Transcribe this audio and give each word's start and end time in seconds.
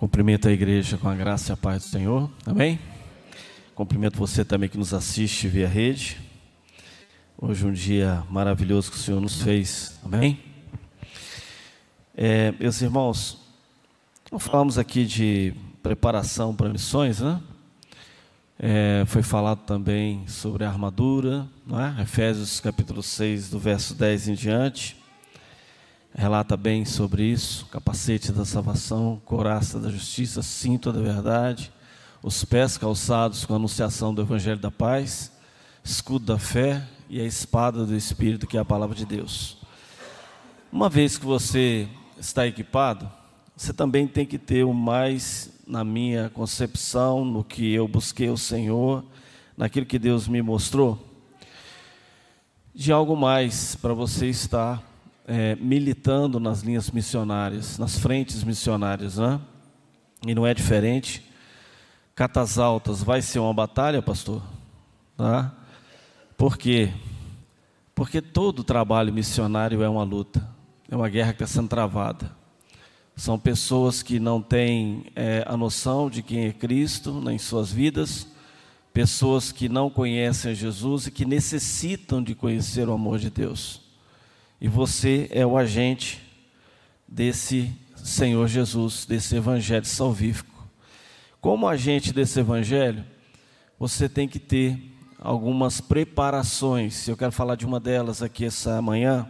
Cumprimento 0.00 0.48
a 0.48 0.50
igreja 0.50 0.96
com 0.96 1.10
a 1.10 1.14
graça 1.14 1.52
e 1.52 1.52
a 1.52 1.56
paz 1.58 1.82
do 1.82 1.90
Senhor. 1.90 2.30
Amém? 2.46 2.80
Cumprimento 3.74 4.16
você 4.16 4.42
também 4.42 4.66
que 4.66 4.78
nos 4.78 4.94
assiste 4.94 5.46
via 5.46 5.68
rede. 5.68 6.16
Hoje 7.36 7.66
um 7.66 7.72
dia 7.74 8.24
maravilhoso 8.30 8.90
que 8.90 8.96
o 8.96 8.98
Senhor 8.98 9.20
nos 9.20 9.42
fez. 9.42 10.00
Amém? 10.02 10.40
É, 12.16 12.50
meus 12.58 12.80
irmãos, 12.80 13.42
falamos 14.38 14.78
aqui 14.78 15.04
de 15.04 15.52
preparação 15.82 16.56
para 16.56 16.70
missões, 16.70 17.20
né? 17.20 17.38
É, 18.58 19.04
foi 19.06 19.22
falado 19.22 19.66
também 19.66 20.26
sobre 20.26 20.64
a 20.64 20.70
armadura, 20.70 21.46
não 21.66 21.78
é? 21.78 22.00
Efésios 22.00 22.58
capítulo 22.58 23.02
6, 23.02 23.50
do 23.50 23.58
verso 23.58 23.94
10 23.94 24.28
em 24.28 24.34
diante 24.34 24.99
relata 26.14 26.56
bem 26.56 26.84
sobre 26.84 27.24
isso: 27.24 27.66
capacete 27.66 28.32
da 28.32 28.44
salvação, 28.44 29.20
coraça 29.24 29.78
da 29.78 29.90
justiça, 29.90 30.42
cinto 30.42 30.92
da 30.92 31.00
verdade, 31.00 31.72
os 32.22 32.44
pés 32.44 32.76
calçados 32.76 33.44
com 33.44 33.54
a 33.54 33.56
anunciação 33.56 34.14
do 34.14 34.22
evangelho 34.22 34.58
da 34.58 34.70
paz, 34.70 35.32
escudo 35.82 36.26
da 36.26 36.38
fé 36.38 36.86
e 37.08 37.20
a 37.20 37.24
espada 37.24 37.84
do 37.84 37.96
espírito, 37.96 38.46
que 38.46 38.56
é 38.56 38.60
a 38.60 38.64
palavra 38.64 38.94
de 38.94 39.06
Deus. 39.06 39.56
Uma 40.72 40.88
vez 40.88 41.18
que 41.18 41.26
você 41.26 41.88
está 42.18 42.46
equipado, 42.46 43.10
você 43.56 43.72
também 43.72 44.06
tem 44.06 44.24
que 44.24 44.38
ter 44.38 44.64
o 44.64 44.72
mais 44.72 45.50
na 45.66 45.84
minha 45.84 46.30
concepção, 46.30 47.24
no 47.24 47.42
que 47.44 47.72
eu 47.72 47.86
busquei 47.88 48.28
o 48.28 48.36
Senhor, 48.36 49.04
naquilo 49.56 49.86
que 49.86 49.98
Deus 49.98 50.26
me 50.28 50.40
mostrou, 50.40 50.98
de 52.74 52.92
algo 52.92 53.16
mais 53.16 53.74
para 53.76 53.92
você 53.92 54.26
estar 54.26 54.89
é, 55.32 55.54
militando 55.54 56.40
nas 56.40 56.62
linhas 56.62 56.90
missionárias, 56.90 57.78
nas 57.78 57.96
frentes 57.96 58.42
missionárias, 58.42 59.16
né? 59.16 59.40
E 60.26 60.34
não 60.34 60.44
é 60.44 60.52
diferente. 60.52 61.22
Catas 62.16 62.58
Altas 62.58 63.00
vai 63.00 63.22
ser 63.22 63.38
uma 63.38 63.54
batalha, 63.54 64.02
pastor? 64.02 64.42
Tá? 65.16 65.54
Por 66.36 66.58
quê? 66.58 66.92
Porque 67.94 68.20
todo 68.20 68.64
trabalho 68.64 69.12
missionário 69.14 69.84
é 69.84 69.88
uma 69.88 70.02
luta, 70.02 70.44
é 70.90 70.96
uma 70.96 71.08
guerra 71.08 71.32
que 71.32 71.44
está 71.44 71.46
sendo 71.46 71.68
travada. 71.68 72.34
São 73.14 73.38
pessoas 73.38 74.02
que 74.02 74.18
não 74.18 74.42
têm 74.42 75.04
é, 75.14 75.44
a 75.46 75.56
noção 75.56 76.10
de 76.10 76.24
quem 76.24 76.46
é 76.46 76.52
Cristo 76.52 77.22
em 77.30 77.38
suas 77.38 77.70
vidas, 77.70 78.26
pessoas 78.92 79.52
que 79.52 79.68
não 79.68 79.88
conhecem 79.90 80.56
Jesus 80.56 81.06
e 81.06 81.12
que 81.12 81.24
necessitam 81.24 82.20
de 82.20 82.34
conhecer 82.34 82.88
o 82.88 82.92
amor 82.92 83.20
de 83.20 83.30
Deus. 83.30 83.89
E 84.60 84.68
você 84.68 85.26
é 85.30 85.46
o 85.46 85.56
agente 85.56 86.20
desse 87.08 87.72
Senhor 87.96 88.46
Jesus, 88.46 89.06
desse 89.06 89.34
evangelho 89.34 89.86
salvífico. 89.86 90.68
Como 91.40 91.66
agente 91.66 92.12
desse 92.12 92.40
evangelho, 92.40 93.04
você 93.78 94.06
tem 94.06 94.28
que 94.28 94.38
ter 94.38 94.78
algumas 95.18 95.80
preparações. 95.80 97.08
Eu 97.08 97.16
quero 97.16 97.32
falar 97.32 97.54
de 97.54 97.64
uma 97.64 97.80
delas 97.80 98.22
aqui 98.22 98.44
essa 98.44 98.82
manhã. 98.82 99.26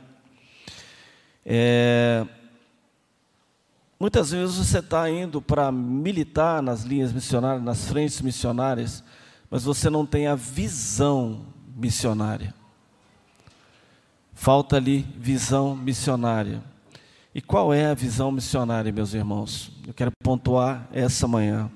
É, 1.46 2.26
muitas 3.98 4.32
vezes 4.32 4.56
você 4.56 4.80
está 4.80 5.08
indo 5.08 5.40
para 5.40 5.70
militar 5.70 6.60
nas 6.60 6.82
linhas 6.82 7.12
missionárias, 7.12 7.62
nas 7.62 7.86
frentes 7.86 8.20
missionárias, 8.20 9.04
mas 9.48 9.62
você 9.62 9.88
não 9.88 10.04
tem 10.04 10.26
a 10.26 10.34
visão 10.34 11.46
missionária. 11.76 12.52
Falta 14.42 14.76
ali 14.76 15.06
visão 15.18 15.76
missionária. 15.76 16.62
E 17.34 17.42
qual 17.42 17.74
é 17.74 17.84
a 17.84 17.92
visão 17.92 18.32
missionária, 18.32 18.90
meus 18.90 19.12
irmãos? 19.12 19.70
Eu 19.86 19.92
quero 19.92 20.10
pontuar 20.22 20.88
essa 20.90 21.28
manhã. 21.28 21.70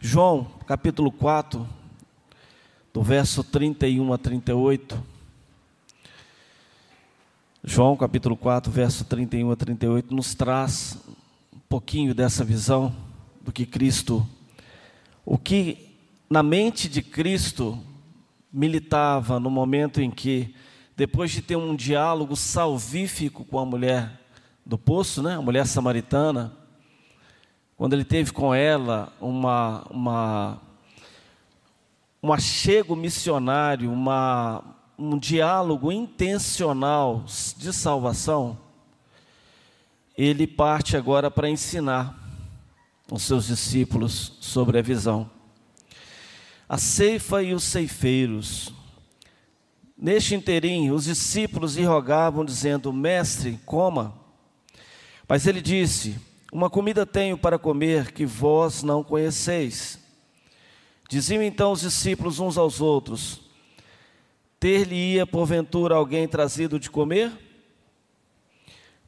João, 0.00 0.46
capítulo 0.66 1.12
4, 1.12 1.68
do 2.90 3.02
verso 3.02 3.44
31 3.44 4.14
a 4.14 4.16
38. 4.16 5.04
João, 7.62 7.94
capítulo 7.98 8.34
4, 8.34 8.72
verso 8.72 9.04
31 9.04 9.50
a 9.50 9.56
38, 9.56 10.14
nos 10.14 10.34
traz 10.34 10.96
um 11.54 11.60
pouquinho 11.68 12.14
dessa 12.14 12.46
visão 12.46 12.96
do 13.42 13.52
que 13.52 13.66
Cristo, 13.66 14.26
o 15.22 15.36
que 15.36 15.98
na 16.30 16.42
mente 16.42 16.88
de 16.88 17.02
Cristo 17.02 17.78
militava 18.50 19.38
no 19.38 19.50
momento 19.50 20.00
em 20.00 20.10
que 20.10 20.54
depois 20.96 21.30
de 21.30 21.42
ter 21.42 21.56
um 21.56 21.76
diálogo 21.76 22.34
salvífico 22.34 23.44
com 23.44 23.58
a 23.58 23.66
mulher 23.66 24.18
do 24.64 24.78
poço, 24.78 25.22
né, 25.22 25.36
a 25.36 25.42
mulher 25.42 25.66
samaritana, 25.66 26.56
quando 27.76 27.92
ele 27.92 28.04
teve 28.04 28.32
com 28.32 28.54
ela 28.54 29.12
uma, 29.20 29.86
uma, 29.90 30.62
um 32.22 32.32
achego 32.32 32.96
missionário, 32.96 33.92
uma, 33.92 34.64
um 34.98 35.18
diálogo 35.18 35.92
intencional 35.92 37.24
de 37.58 37.72
salvação, 37.74 38.58
ele 40.16 40.46
parte 40.46 40.96
agora 40.96 41.30
para 41.30 41.50
ensinar 41.50 42.18
os 43.12 43.22
seus 43.22 43.46
discípulos 43.46 44.32
sobre 44.40 44.78
a 44.78 44.82
visão. 44.82 45.30
A 46.66 46.78
ceifa 46.78 47.42
e 47.42 47.52
os 47.52 47.62
ceifeiros 47.62 48.72
Neste 49.98 50.34
interim, 50.34 50.90
os 50.90 51.04
discípulos 51.04 51.76
lhe 51.76 51.84
rogavam, 51.84 52.44
dizendo: 52.44 52.92
Mestre, 52.92 53.58
coma. 53.64 54.14
Mas 55.26 55.46
ele 55.46 55.62
disse: 55.62 56.16
Uma 56.52 56.68
comida 56.68 57.06
tenho 57.06 57.38
para 57.38 57.58
comer 57.58 58.12
que 58.12 58.26
vós 58.26 58.82
não 58.82 59.02
conheceis. 59.02 59.98
Diziam 61.08 61.42
então 61.42 61.72
os 61.72 61.80
discípulos 61.80 62.38
uns 62.38 62.58
aos 62.58 62.80
outros: 62.80 63.40
Ter-lhe-ia 64.60 65.26
porventura 65.26 65.94
alguém 65.94 66.28
trazido 66.28 66.78
de 66.78 66.90
comer? 66.90 67.32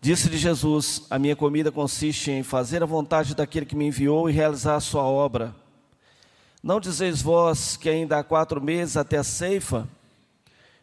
Disse-lhe 0.00 0.38
Jesus: 0.38 1.06
A 1.10 1.19
minha 1.19 1.37
comida 1.37 1.70
consiste 1.70 2.31
em 2.31 2.43
fazer 2.43 2.82
a 2.82 2.87
vontade 2.87 3.34
daquele 3.34 3.66
que 3.66 3.76
me 3.76 3.87
enviou 3.87 4.31
e 4.31 4.32
realizar 4.32 4.76
a 4.76 4.81
sua 4.81 5.03
obra. 5.03 5.55
Não 6.62 6.81
dizeis 6.81 7.20
vós 7.20 7.76
que 7.76 7.91
ainda 7.91 8.19
há 8.19 8.25
quatro 8.25 8.59
meses 8.59 8.97
até 8.97 9.19
a 9.19 9.25
ceifa? 9.25 9.87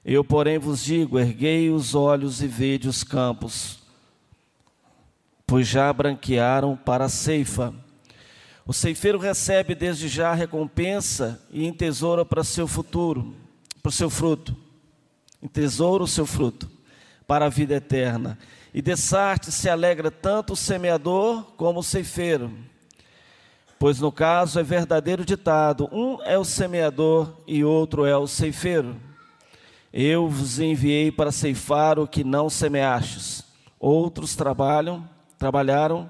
Eu, 0.07 0.23
porém, 0.23 0.59
vos 0.59 0.83
digo: 0.83 1.17
erguei 1.17 1.71
os 1.71 1.95
olhos 1.95 2.39
e 2.43 2.47
vede 2.47 2.87
os 2.87 3.03
campos, 3.03 3.79
pois 5.47 5.67
já 5.67 5.91
branquearam 5.91 6.77
para 6.77 7.05
a 7.05 7.09
ceifa. 7.09 7.73
O 8.67 8.73
ceifeiro 8.73 9.17
recebe 9.17 9.73
desde 9.73 10.07
já 10.07 10.29
a 10.29 10.35
recompensa 10.35 11.41
e 11.51 11.65
entesoura 11.65 12.23
para 12.23 12.43
seu 12.43 12.67
futuro, 12.67 13.35
para 13.81 13.89
o 13.89 13.91
seu 13.91 14.09
fruto. 14.09 14.55
Entesoura 15.41 16.03
o 16.03 16.07
seu 16.07 16.25
fruto 16.25 16.69
para 17.27 17.45
a 17.45 17.49
vida 17.49 17.73
eterna. 17.73 18.37
E 18.73 18.81
de 18.81 18.95
Sarte 18.95 19.51
se 19.51 19.69
alegra 19.69 20.11
tanto 20.11 20.53
o 20.53 20.55
semeador 20.55 21.43
como 21.57 21.79
o 21.79 21.83
ceifeiro. 21.83 22.51
Pois 23.79 23.99
no 23.99 24.11
caso 24.11 24.59
é 24.59 24.63
verdadeiro 24.63 25.25
ditado: 25.25 25.89
um 25.91 26.21
é 26.23 26.37
o 26.37 26.45
semeador 26.45 27.37
e 27.47 27.63
outro 27.63 28.05
é 28.05 28.15
o 28.15 28.27
ceifeiro. 28.27 28.95
Eu 29.97 30.27
vos 30.27 30.59
enviei 30.59 31.09
para 31.09 31.31
ceifar 31.31 31.97
o 31.97 32.05
que 32.05 32.21
não 32.21 32.49
semeastes. 32.49 33.45
Outros 33.79 34.35
trabalham, 34.35 35.07
trabalharam, 35.39 36.09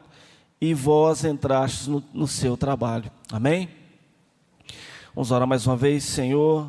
e 0.60 0.74
vós 0.74 1.24
entrastes 1.24 1.86
no, 1.86 2.04
no 2.12 2.28
seu 2.28 2.58
trabalho. 2.58 3.12
Amém? 3.32 3.70
Vamos 5.14 5.30
orar 5.30 5.48
mais 5.48 5.68
uma 5.68 5.78
vez, 5.78 6.04
Senhor. 6.04 6.68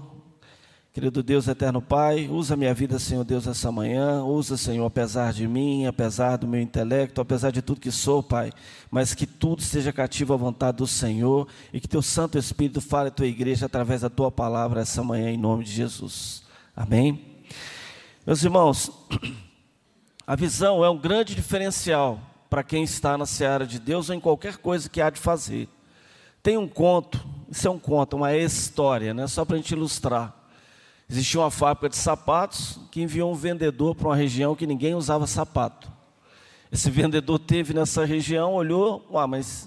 Querido 0.92 1.22
Deus, 1.22 1.48
eterno 1.48 1.80
Pai, 1.80 2.28
usa 2.30 2.54
minha 2.54 2.74
vida, 2.74 2.98
Senhor 2.98 3.24
Deus, 3.24 3.46
essa 3.46 3.72
manhã. 3.72 4.22
Usa, 4.22 4.58
Senhor, 4.58 4.84
apesar 4.84 5.32
de 5.32 5.48
mim, 5.48 5.86
apesar 5.86 6.36
do 6.36 6.46
meu 6.46 6.60
intelecto, 6.60 7.22
apesar 7.22 7.50
de 7.50 7.62
tudo 7.62 7.80
que 7.80 7.90
sou, 7.90 8.22
Pai. 8.22 8.52
Mas 8.90 9.14
que 9.14 9.24
tudo 9.24 9.60
esteja 9.60 9.90
cativo 9.90 10.34
à 10.34 10.36
vontade 10.36 10.76
do 10.76 10.86
Senhor 10.86 11.48
e 11.72 11.80
que 11.80 11.88
teu 11.88 12.02
Santo 12.02 12.36
Espírito 12.36 12.82
fale 12.82 13.08
à 13.08 13.10
tua 13.10 13.26
igreja 13.26 13.64
através 13.64 14.02
da 14.02 14.10
tua 14.10 14.30
palavra 14.30 14.82
essa 14.82 15.02
manhã, 15.02 15.30
em 15.30 15.38
nome 15.38 15.64
de 15.64 15.72
Jesus. 15.72 16.44
Amém? 16.76 17.24
Meus 18.26 18.44
irmãos, 18.44 18.90
a 20.26 20.36
visão 20.36 20.84
é 20.84 20.90
um 20.90 20.98
grande 20.98 21.34
diferencial 21.34 22.20
para 22.50 22.62
quem 22.62 22.84
está 22.84 23.16
na 23.16 23.24
seara 23.24 23.66
de 23.66 23.78
Deus 23.78 24.10
ou 24.10 24.14
em 24.14 24.20
qualquer 24.20 24.58
coisa 24.58 24.86
que 24.86 25.00
há 25.00 25.08
de 25.08 25.18
fazer. 25.18 25.70
Tem 26.42 26.58
um 26.58 26.68
conto, 26.68 27.26
isso 27.50 27.66
é 27.66 27.70
um 27.70 27.78
conto, 27.78 28.16
uma 28.18 28.36
história, 28.36 29.14
né? 29.14 29.26
só 29.26 29.42
para 29.42 29.54
a 29.54 29.56
gente 29.56 29.70
ilustrar. 29.70 30.34
Existia 31.08 31.40
uma 31.40 31.50
fábrica 31.50 31.88
de 31.88 31.96
sapatos 31.96 32.78
que 32.90 33.00
enviou 33.00 33.32
um 33.32 33.34
vendedor 33.34 33.94
para 33.94 34.08
uma 34.08 34.16
região 34.16 34.54
que 34.54 34.66
ninguém 34.66 34.94
usava 34.94 35.26
sapato. 35.26 35.90
Esse 36.70 36.90
vendedor 36.90 37.38
teve 37.38 37.72
nessa 37.72 38.04
região, 38.04 38.52
olhou, 38.52 39.08
ah, 39.14 39.26
mas 39.26 39.66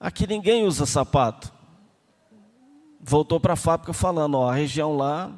aqui 0.00 0.26
ninguém 0.26 0.66
usa 0.66 0.84
sapato. 0.84 1.52
Voltou 3.00 3.38
para 3.38 3.52
a 3.52 3.56
fábrica 3.56 3.92
falando, 3.92 4.36
ó, 4.36 4.50
a 4.50 4.54
região 4.54 4.96
lá 4.96 5.32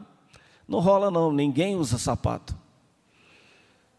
não 0.68 0.80
rola 0.80 1.10
não, 1.10 1.32
ninguém 1.32 1.76
usa 1.76 1.98
sapato. 1.98 2.54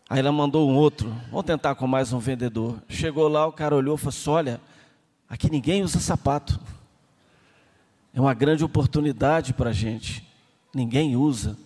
Aí 0.10 0.20
ela 0.20 0.32
mandou 0.32 0.70
um 0.70 0.76
outro, 0.76 1.10
vamos 1.30 1.46
tentar 1.46 1.76
com 1.76 1.88
mais 1.88 2.14
um 2.14 2.20
vendedor. 2.20 2.82
Chegou 2.88 3.28
lá, 3.28 3.46
o 3.48 3.52
cara 3.52 3.76
olhou 3.76 3.96
e 3.96 3.98
falou 3.98 4.10
assim: 4.10 4.30
olha, 4.30 4.62
Aqui 5.30 5.50
ninguém 5.50 5.84
usa 5.84 6.00
sapato. 6.00 6.60
É 8.14 8.22
uma 8.22 8.34
grande 8.34 8.64
oportunidade 8.64 9.54
para 9.54 9.72
a 9.72 9.74
gente. 9.74 10.26
Ninguém 10.74 11.16
usa. 11.16 11.58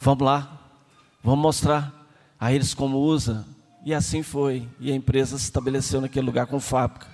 Vamos 0.00 0.24
lá, 0.24 0.60
vamos 1.22 1.40
mostrar 1.40 1.92
a 2.38 2.52
eles 2.52 2.72
como 2.72 2.98
usa. 2.98 3.46
E 3.84 3.92
assim 3.92 4.22
foi. 4.22 4.66
E 4.80 4.90
a 4.90 4.94
empresa 4.94 5.36
se 5.38 5.44
estabeleceu 5.44 6.00
naquele 6.00 6.26
lugar 6.26 6.46
com 6.46 6.58
fábrica, 6.58 7.06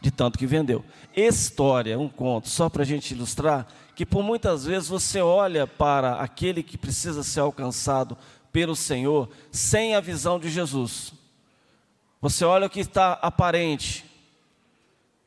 de 0.00 0.10
tanto 0.10 0.38
que 0.38 0.46
vendeu. 0.46 0.84
História, 1.14 1.98
um 1.98 2.08
conto, 2.08 2.48
só 2.48 2.68
para 2.68 2.82
a 2.82 2.86
gente 2.86 3.12
ilustrar, 3.12 3.66
que 3.94 4.06
por 4.06 4.22
muitas 4.22 4.64
vezes 4.64 4.88
você 4.88 5.20
olha 5.20 5.66
para 5.66 6.14
aquele 6.14 6.62
que 6.62 6.78
precisa 6.78 7.22
ser 7.22 7.40
alcançado 7.40 8.16
pelo 8.52 8.74
Senhor 8.74 9.28
sem 9.50 9.94
a 9.94 10.00
visão 10.00 10.38
de 10.38 10.48
Jesus. 10.48 11.12
Você 12.20 12.44
olha 12.44 12.66
o 12.66 12.70
que 12.70 12.80
está 12.80 13.12
aparente, 13.14 14.04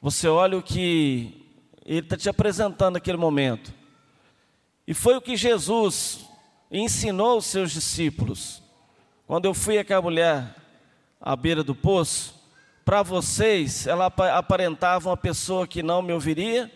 você 0.02 0.28
olha 0.28 0.58
o 0.58 0.64
que 0.64 1.42
ele 1.86 2.00
está 2.00 2.18
te 2.18 2.30
apresentando 2.30 2.94
naquele 2.94 3.18
momento. 3.18 3.74
E 4.88 4.94
foi 4.94 5.16
o 5.16 5.22
que 5.22 5.38
Jesus 5.38 6.26
ensinou 6.72 7.38
os 7.38 7.46
seus 7.46 7.72
discípulos. 7.72 8.62
Quando 9.26 9.46
eu 9.46 9.54
fui 9.54 9.78
aquela 9.78 10.02
mulher 10.02 10.56
à 11.22 11.36
beira 11.36 11.64
do 11.64 11.74
poço, 11.74 12.43
para 12.86 13.02
vocês, 13.02 13.88
ela 13.88 14.08
aparentava 14.08 15.10
uma 15.10 15.18
pessoa 15.18 15.66
que 15.66 15.82
não 15.82 16.02
me 16.02 16.12
ouviria, 16.12 16.72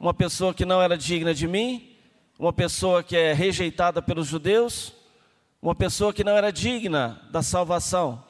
uma 0.00 0.14
pessoa 0.14 0.54
que 0.54 0.64
não 0.64 0.80
era 0.80 0.96
digna 0.96 1.34
de 1.34 1.46
mim, 1.46 1.94
uma 2.38 2.52
pessoa 2.52 3.02
que 3.02 3.16
é 3.16 3.32
rejeitada 3.32 4.00
pelos 4.00 4.26
judeus, 4.26 4.92
uma 5.60 5.74
pessoa 5.74 6.12
que 6.12 6.24
não 6.24 6.32
era 6.36 6.52
digna 6.52 7.20
da 7.30 7.42
salvação, 7.42 8.22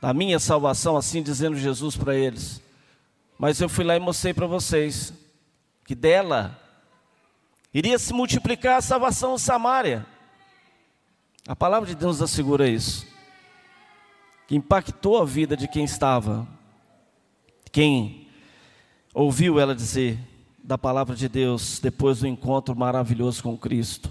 da 0.00 0.14
minha 0.14 0.38
salvação, 0.38 0.96
assim 0.96 1.22
dizendo 1.22 1.56
Jesus 1.56 1.96
para 1.96 2.14
eles. 2.14 2.62
Mas 3.38 3.60
eu 3.60 3.68
fui 3.68 3.84
lá 3.84 3.96
e 3.96 4.00
mostrei 4.00 4.34
para 4.34 4.46
vocês 4.46 5.12
que 5.84 5.94
dela 5.94 6.60
iria 7.72 7.98
se 7.98 8.12
multiplicar 8.12 8.78
a 8.78 8.82
salvação 8.82 9.34
em 9.34 9.38
Samaria. 9.38 10.06
A 11.46 11.56
palavra 11.56 11.88
de 11.88 11.94
Deus 11.94 12.20
assegura 12.20 12.68
isso. 12.68 13.06
Que 14.48 14.56
impactou 14.56 15.22
a 15.22 15.24
vida 15.24 15.56
de 15.56 15.68
quem 15.68 15.84
estava, 15.84 16.48
quem 17.70 18.26
ouviu 19.14 19.60
ela 19.60 19.76
dizer 19.76 20.18
da 20.64 20.76
palavra 20.76 21.14
de 21.14 21.28
Deus 21.28 21.78
depois 21.78 22.18
do 22.18 22.26
encontro 22.26 22.74
maravilhoso 22.74 23.42
com 23.42 23.56
Cristo. 23.56 24.10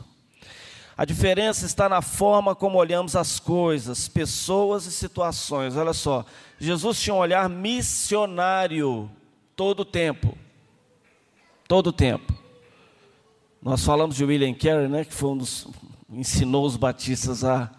A 0.96 1.06
diferença 1.06 1.66
está 1.66 1.90
na 1.90 2.02
forma 2.02 2.56
como 2.56 2.78
olhamos 2.78 3.16
as 3.16 3.40
coisas, 3.40 4.08
pessoas 4.08 4.86
e 4.86 4.92
situações. 4.92 5.76
Olha 5.76 5.94
só, 5.94 6.26
Jesus 6.58 7.00
tinha 7.00 7.14
um 7.14 7.20
olhar 7.20 7.50
missionário 7.50 9.10
todo 9.56 9.82
o 9.82 9.86
tempo. 9.86 10.38
Todo 11.68 11.88
o 11.88 11.94
tempo. 11.94 12.34
Nós 13.62 13.84
falamos 13.84 14.16
de 14.16 14.24
William 14.24 14.54
Carey, 14.54 14.88
né, 14.88 15.04
que 15.04 15.14
foi 15.14 15.32
um 15.32 15.38
dos 15.38 15.68
ensinou 16.10 16.66
os 16.66 16.78
batistas 16.78 17.44
a 17.44 17.70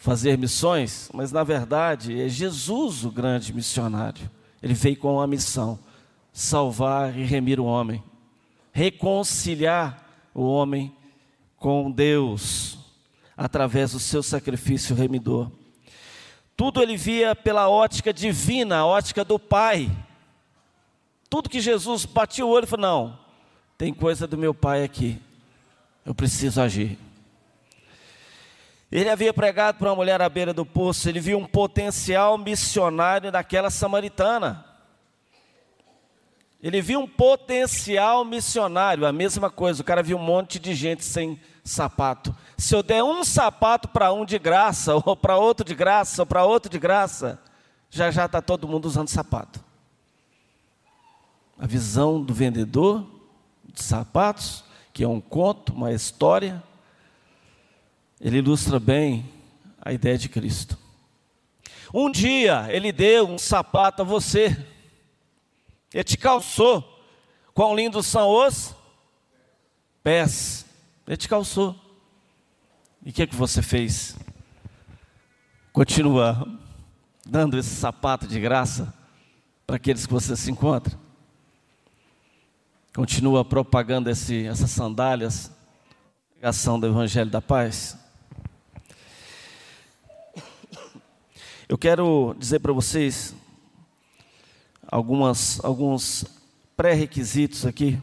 fazer 0.00 0.38
missões, 0.38 1.10
mas 1.12 1.30
na 1.30 1.44
verdade 1.44 2.20
é 2.20 2.28
Jesus 2.28 3.04
o 3.04 3.10
grande 3.10 3.52
missionário. 3.52 4.28
Ele 4.60 4.74
veio 4.74 4.96
com 4.96 5.14
uma 5.14 5.26
missão: 5.26 5.78
salvar 6.32 7.16
e 7.16 7.22
remir 7.22 7.60
o 7.60 7.64
homem, 7.64 8.02
reconciliar 8.72 10.04
o 10.34 10.42
homem 10.42 10.92
com 11.56 11.90
Deus 11.90 12.78
através 13.36 13.92
do 13.92 14.00
seu 14.00 14.22
sacrifício 14.22 14.96
remidor. 14.96 15.50
Tudo 16.56 16.82
ele 16.82 16.96
via 16.96 17.36
pela 17.36 17.68
ótica 17.68 18.12
divina, 18.12 18.78
a 18.78 18.86
ótica 18.86 19.24
do 19.24 19.38
Pai. 19.38 19.90
Tudo 21.28 21.48
que 21.48 21.60
Jesus 21.60 22.06
batia 22.06 22.44
o 22.44 22.48
olho 22.48 22.64
e 22.64 22.66
falou: 22.66 22.86
Não, 22.86 23.18
tem 23.76 23.92
coisa 23.92 24.26
do 24.26 24.38
meu 24.38 24.54
Pai 24.54 24.82
aqui, 24.82 25.20
eu 26.06 26.14
preciso 26.14 26.60
agir. 26.60 26.98
Ele 28.90 29.08
havia 29.08 29.32
pregado 29.32 29.78
para 29.78 29.88
uma 29.88 29.96
mulher 29.96 30.20
à 30.20 30.28
beira 30.28 30.52
do 30.52 30.66
poço, 30.66 31.08
ele 31.08 31.20
viu 31.20 31.38
um 31.38 31.46
potencial 31.46 32.36
missionário 32.36 33.30
naquela 33.30 33.70
samaritana. 33.70 34.64
Ele 36.60 36.82
viu 36.82 37.00
um 37.00 37.06
potencial 37.06 38.24
missionário, 38.24 39.06
a 39.06 39.12
mesma 39.12 39.48
coisa, 39.48 39.80
o 39.80 39.84
cara 39.84 40.02
viu 40.02 40.18
um 40.18 40.22
monte 40.22 40.58
de 40.58 40.74
gente 40.74 41.04
sem 41.04 41.40
sapato. 41.64 42.34
Se 42.58 42.74
eu 42.74 42.82
der 42.82 43.02
um 43.02 43.22
sapato 43.22 43.88
para 43.88 44.12
um 44.12 44.24
de 44.24 44.38
graça, 44.38 44.94
ou 45.06 45.16
para 45.16 45.38
outro 45.38 45.64
de 45.64 45.74
graça, 45.74 46.22
ou 46.22 46.26
para 46.26 46.44
outro 46.44 46.70
de 46.70 46.78
graça, 46.78 47.40
já 47.88 48.10
já 48.10 48.26
está 48.26 48.42
todo 48.42 48.68
mundo 48.68 48.86
usando 48.86 49.08
sapato. 49.08 49.64
A 51.58 51.66
visão 51.66 52.20
do 52.20 52.34
vendedor 52.34 53.06
de 53.64 53.82
sapatos, 53.82 54.64
que 54.92 55.04
é 55.04 55.08
um 55.08 55.20
conto, 55.20 55.72
uma 55.72 55.92
história, 55.92 56.62
ele 58.20 58.38
ilustra 58.38 58.78
bem 58.78 59.28
a 59.80 59.92
ideia 59.92 60.18
de 60.18 60.28
Cristo. 60.28 60.76
Um 61.92 62.10
dia 62.10 62.66
ele 62.70 62.92
deu 62.92 63.28
um 63.28 63.38
sapato 63.38 64.02
a 64.02 64.04
você, 64.04 64.56
ele 65.92 66.04
te 66.04 66.16
calçou. 66.16 66.86
Quão 67.52 67.74
lindos 67.74 68.06
são 68.06 68.28
os 68.28 68.74
pés. 70.02 70.64
Ele 71.06 71.16
te 71.16 71.28
calçou. 71.28 71.74
E 73.04 73.10
o 73.10 73.12
que, 73.12 73.22
é 73.22 73.26
que 73.26 73.34
você 73.34 73.62
fez? 73.62 74.16
Continua 75.72 76.46
dando 77.26 77.58
esse 77.58 77.74
sapato 77.74 78.26
de 78.26 78.40
graça 78.40 78.92
para 79.66 79.76
aqueles 79.76 80.06
que 80.06 80.12
você 80.12 80.36
se 80.36 80.50
encontra. 80.50 80.98
Continua 82.94 83.44
propagando 83.44 84.10
esse, 84.10 84.46
essas 84.46 84.70
sandálias, 84.70 85.50
pregação 86.32 86.78
do 86.78 86.86
Evangelho 86.86 87.30
da 87.30 87.40
Paz. 87.40 87.96
Eu 91.70 91.78
quero 91.78 92.34
dizer 92.36 92.58
para 92.58 92.72
vocês 92.72 93.32
algumas, 94.90 95.64
alguns 95.64 96.24
pré-requisitos 96.76 97.64
aqui 97.64 97.96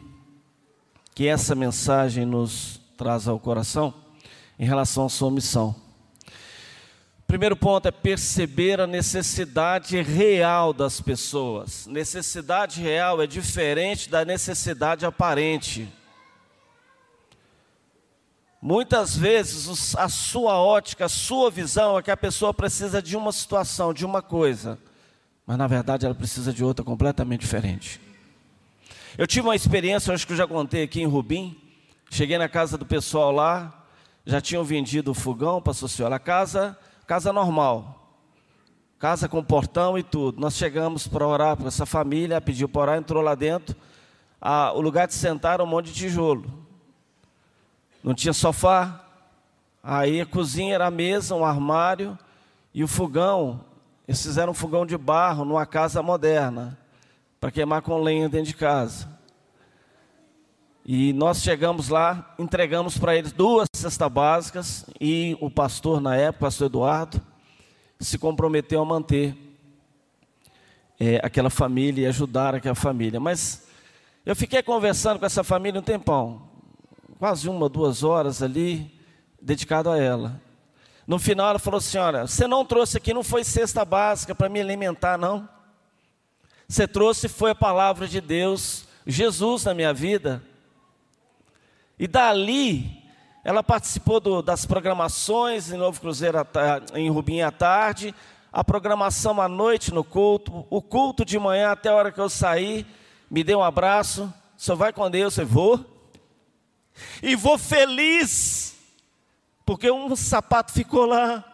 que 1.14 1.28
essa 1.28 1.54
mensagem 1.54 2.24
nos 2.24 2.80
traz 2.96 3.28
ao 3.28 3.38
coração 3.38 3.92
em 4.58 4.64
relação 4.64 5.04
à 5.04 5.08
sua 5.10 5.30
missão. 5.30 5.76
Primeiro 7.26 7.54
ponto 7.54 7.86
é 7.86 7.90
perceber 7.90 8.80
a 8.80 8.86
necessidade 8.86 10.00
real 10.00 10.72
das 10.72 10.98
pessoas. 11.02 11.86
Necessidade 11.86 12.80
real 12.80 13.20
é 13.20 13.26
diferente 13.26 14.08
da 14.08 14.24
necessidade 14.24 15.04
aparente. 15.04 15.86
Muitas 18.60 19.16
vezes 19.16 19.94
a 19.96 20.08
sua 20.08 20.58
ótica, 20.60 21.04
a 21.04 21.08
sua 21.08 21.50
visão 21.50 21.98
é 21.98 22.02
que 22.02 22.10
a 22.10 22.16
pessoa 22.16 22.52
precisa 22.52 23.00
de 23.00 23.16
uma 23.16 23.32
situação, 23.32 23.94
de 23.94 24.04
uma 24.04 24.20
coisa 24.20 24.78
mas 25.48 25.56
na 25.56 25.66
verdade 25.66 26.04
ela 26.04 26.14
precisa 26.14 26.52
de 26.52 26.62
outra 26.62 26.84
completamente 26.84 27.40
diferente. 27.40 27.98
Eu 29.16 29.26
tive 29.26 29.46
uma 29.46 29.56
experiência, 29.56 30.12
acho 30.12 30.26
que 30.26 30.34
eu 30.34 30.36
já 30.36 30.46
contei 30.46 30.82
aqui 30.82 31.00
em 31.00 31.06
Rubim. 31.06 31.56
Cheguei 32.10 32.36
na 32.36 32.50
casa 32.50 32.76
do 32.76 32.84
pessoal 32.84 33.32
lá, 33.32 33.86
já 34.26 34.42
tinham 34.42 34.62
vendido 34.62 35.10
o 35.10 35.14
fogão 35.14 35.58
para 35.58 35.70
a 35.70 35.74
Sociola. 35.74 36.18
Casa, 36.18 36.76
casa 37.06 37.32
normal, 37.32 38.14
casa 38.98 39.26
com 39.26 39.42
portão 39.42 39.98
e 39.98 40.02
tudo. 40.02 40.38
Nós 40.38 40.54
chegamos 40.54 41.08
para 41.08 41.26
orar 41.26 41.56
para 41.56 41.68
essa 41.68 41.86
família, 41.86 42.42
pediu 42.42 42.68
para 42.68 42.82
orar, 42.82 42.98
entrou 42.98 43.22
lá 43.22 43.34
dentro. 43.34 43.74
Ah, 44.38 44.72
o 44.74 44.82
lugar 44.82 45.06
de 45.06 45.14
sentar 45.14 45.54
era 45.54 45.64
um 45.64 45.66
monte 45.66 45.86
de 45.86 45.94
tijolo. 45.94 46.44
Não 48.02 48.14
tinha 48.14 48.32
sofá. 48.32 49.04
Aí 49.82 50.20
a 50.20 50.26
cozinha 50.26 50.74
era 50.74 50.86
a 50.86 50.90
mesa, 50.90 51.34
um 51.34 51.44
armário 51.44 52.18
e 52.74 52.84
o 52.84 52.88
fogão 52.88 53.64
eles 54.08 54.22
fizeram 54.22 54.52
um 54.52 54.54
fogão 54.54 54.86
de 54.86 54.96
barro 54.96 55.44
numa 55.44 55.66
casa 55.66 56.02
moderna, 56.02 56.78
para 57.38 57.50
queimar 57.50 57.82
com 57.82 58.00
lenha 58.00 58.26
dentro 58.26 58.46
de 58.46 58.54
casa. 58.54 59.06
E 60.82 61.12
nós 61.12 61.42
chegamos 61.42 61.90
lá, 61.90 62.34
entregamos 62.38 62.96
para 62.96 63.14
eles 63.14 63.32
duas 63.32 63.68
cestas 63.70 64.10
básicas, 64.10 64.86
e 64.98 65.36
o 65.42 65.50
pastor 65.50 66.00
na 66.00 66.16
época, 66.16 66.38
o 66.38 66.46
pastor 66.46 66.66
Eduardo, 66.68 67.20
se 68.00 68.16
comprometeu 68.16 68.80
a 68.80 68.84
manter 68.86 69.36
é, 70.98 71.20
aquela 71.22 71.50
família 71.50 72.04
e 72.04 72.06
ajudar 72.06 72.54
aquela 72.54 72.74
família. 72.74 73.20
Mas 73.20 73.68
eu 74.24 74.34
fiquei 74.34 74.62
conversando 74.62 75.18
com 75.18 75.26
essa 75.26 75.44
família 75.44 75.80
um 75.80 75.84
tempão, 75.84 76.47
quase 77.18 77.48
uma, 77.48 77.68
duas 77.68 78.04
horas 78.04 78.42
ali, 78.42 78.90
dedicado 79.42 79.90
a 79.90 79.98
ela. 79.98 80.40
No 81.06 81.18
final 81.18 81.50
ela 81.50 81.58
falou 81.58 81.78
assim: 81.78 81.98
Olha, 81.98 82.26
você 82.26 82.46
não 82.46 82.64
trouxe 82.64 82.96
aqui, 82.96 83.12
não 83.12 83.24
foi 83.24 83.42
cesta 83.42 83.84
básica 83.84 84.34
para 84.34 84.48
me 84.48 84.60
alimentar, 84.60 85.18
não. 85.18 85.48
Você 86.68 86.86
trouxe 86.86 87.28
foi 87.28 87.50
a 87.50 87.54
palavra 87.54 88.06
de 88.06 88.20
Deus, 88.20 88.84
Jesus 89.06 89.64
na 89.64 89.74
minha 89.74 89.92
vida. 89.92 90.42
E 91.98 92.06
dali, 92.06 93.02
ela 93.42 93.62
participou 93.62 94.20
do, 94.20 94.42
das 94.42 94.64
programações 94.64 95.72
em 95.72 95.76
Novo 95.76 96.00
Cruzeiro 96.00 96.38
em 96.94 97.10
Rubim 97.10 97.40
à 97.40 97.50
tarde. 97.50 98.14
a 98.52 98.62
programação 98.62 99.40
à 99.40 99.48
noite 99.48 99.92
no 99.92 100.04
culto, 100.04 100.66
o 100.70 100.80
culto 100.80 101.24
de 101.24 101.38
manhã 101.38 101.72
até 101.72 101.88
a 101.88 101.94
hora 101.94 102.12
que 102.12 102.20
eu 102.20 102.28
sair, 102.28 102.86
me 103.30 103.42
dê 103.42 103.54
um 103.54 103.62
abraço, 103.62 104.32
senhor 104.56 104.76
vai 104.76 104.92
com 104.92 105.10
Deus, 105.10 105.36
eu 105.38 105.46
vou. 105.46 105.97
E 107.22 107.36
vou 107.36 107.58
feliz, 107.58 108.74
porque 109.64 109.90
um 109.90 110.14
sapato 110.16 110.72
ficou 110.72 111.04
lá. 111.06 111.44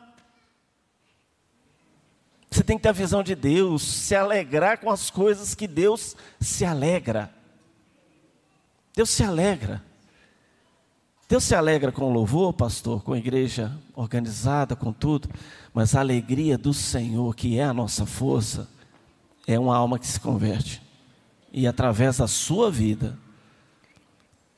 Você 2.50 2.62
tem 2.62 2.76
que 2.76 2.84
ter 2.84 2.90
a 2.90 2.92
visão 2.92 3.22
de 3.22 3.34
Deus, 3.34 3.82
se 3.82 4.14
alegrar 4.14 4.78
com 4.78 4.88
as 4.88 5.10
coisas 5.10 5.54
que 5.54 5.66
Deus 5.66 6.16
se 6.40 6.64
alegra. 6.64 7.28
Deus 8.94 9.10
se 9.10 9.24
alegra. 9.24 9.82
Deus 11.28 11.42
se 11.42 11.54
alegra 11.54 11.90
com 11.90 12.04
o 12.04 12.12
louvor, 12.12 12.52
pastor, 12.52 13.02
com 13.02 13.12
a 13.12 13.18
igreja 13.18 13.76
organizada, 13.94 14.76
com 14.76 14.92
tudo, 14.92 15.28
mas 15.72 15.96
a 15.96 16.00
alegria 16.00 16.56
do 16.56 16.72
Senhor, 16.72 17.34
que 17.34 17.58
é 17.58 17.64
a 17.64 17.74
nossa 17.74 18.06
força, 18.06 18.68
é 19.46 19.58
uma 19.58 19.76
alma 19.76 19.98
que 19.98 20.06
se 20.06 20.20
converte. 20.20 20.80
E 21.52 21.66
através 21.66 22.18
da 22.18 22.28
sua 22.28 22.70
vida, 22.70 23.18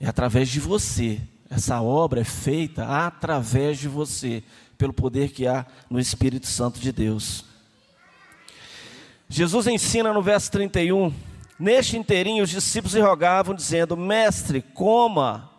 é 0.01 0.07
através 0.07 0.49
de 0.49 0.61
você. 0.61 1.21
Essa 1.49 1.81
obra 1.81 2.21
é 2.21 2.25
feita 2.25 2.85
através 3.07 3.79
de 3.79 3.89
você, 3.89 4.43
pelo 4.77 4.93
poder 4.93 5.31
que 5.31 5.47
há 5.47 5.65
no 5.89 5.99
Espírito 6.01 6.47
Santo 6.47 6.81
de 6.81 6.93
Deus. 6.93 7.45
Jesus 9.29 9.67
ensina 9.67 10.13
no 10.13 10.23
verso 10.23 10.51
31, 10.53 11.13
neste 11.59 11.97
inteirinho 11.97 12.45
os 12.45 12.51
discípulos 12.51 12.95
lhe 12.95 13.01
rogavam, 13.01 13.55
dizendo: 13.55 13.97
Mestre, 13.97 14.61
coma. 14.61 15.51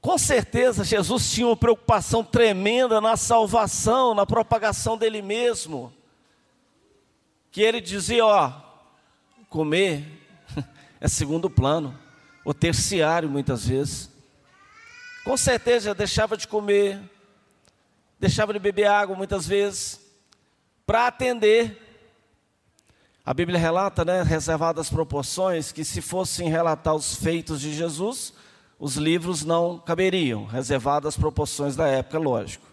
Com 0.00 0.18
certeza 0.18 0.84
Jesus 0.84 1.32
tinha 1.32 1.46
uma 1.46 1.56
preocupação 1.56 2.22
tremenda 2.22 3.00
na 3.00 3.16
salvação, 3.16 4.14
na 4.14 4.26
propagação 4.26 4.98
dele 4.98 5.22
mesmo. 5.22 5.92
Que 7.50 7.62
ele 7.62 7.80
dizia: 7.80 8.26
Ó, 8.26 8.52
comer 9.48 10.23
é 11.04 11.08
segundo 11.08 11.50
plano, 11.50 11.94
ou 12.46 12.54
terciário 12.54 13.28
muitas 13.28 13.66
vezes. 13.66 14.08
Com 15.22 15.36
certeza 15.36 15.94
deixava 15.94 16.34
de 16.34 16.48
comer, 16.48 16.98
deixava 18.18 18.54
de 18.54 18.58
beber 18.58 18.86
água 18.86 19.14
muitas 19.14 19.46
vezes, 19.46 20.00
para 20.86 21.08
atender. 21.08 21.78
A 23.22 23.34
Bíblia 23.34 23.58
relata, 23.58 24.02
né, 24.02 24.22
reservadas 24.22 24.88
proporções, 24.88 25.72
que 25.72 25.84
se 25.84 26.00
fossem 26.00 26.48
relatar 26.48 26.94
os 26.94 27.14
feitos 27.14 27.60
de 27.60 27.74
Jesus, 27.74 28.32
os 28.78 28.96
livros 28.96 29.44
não 29.44 29.78
caberiam, 29.78 30.46
reservadas 30.46 31.08
as 31.08 31.20
proporções 31.20 31.76
da 31.76 31.86
época, 31.86 32.18
lógico. 32.18 32.66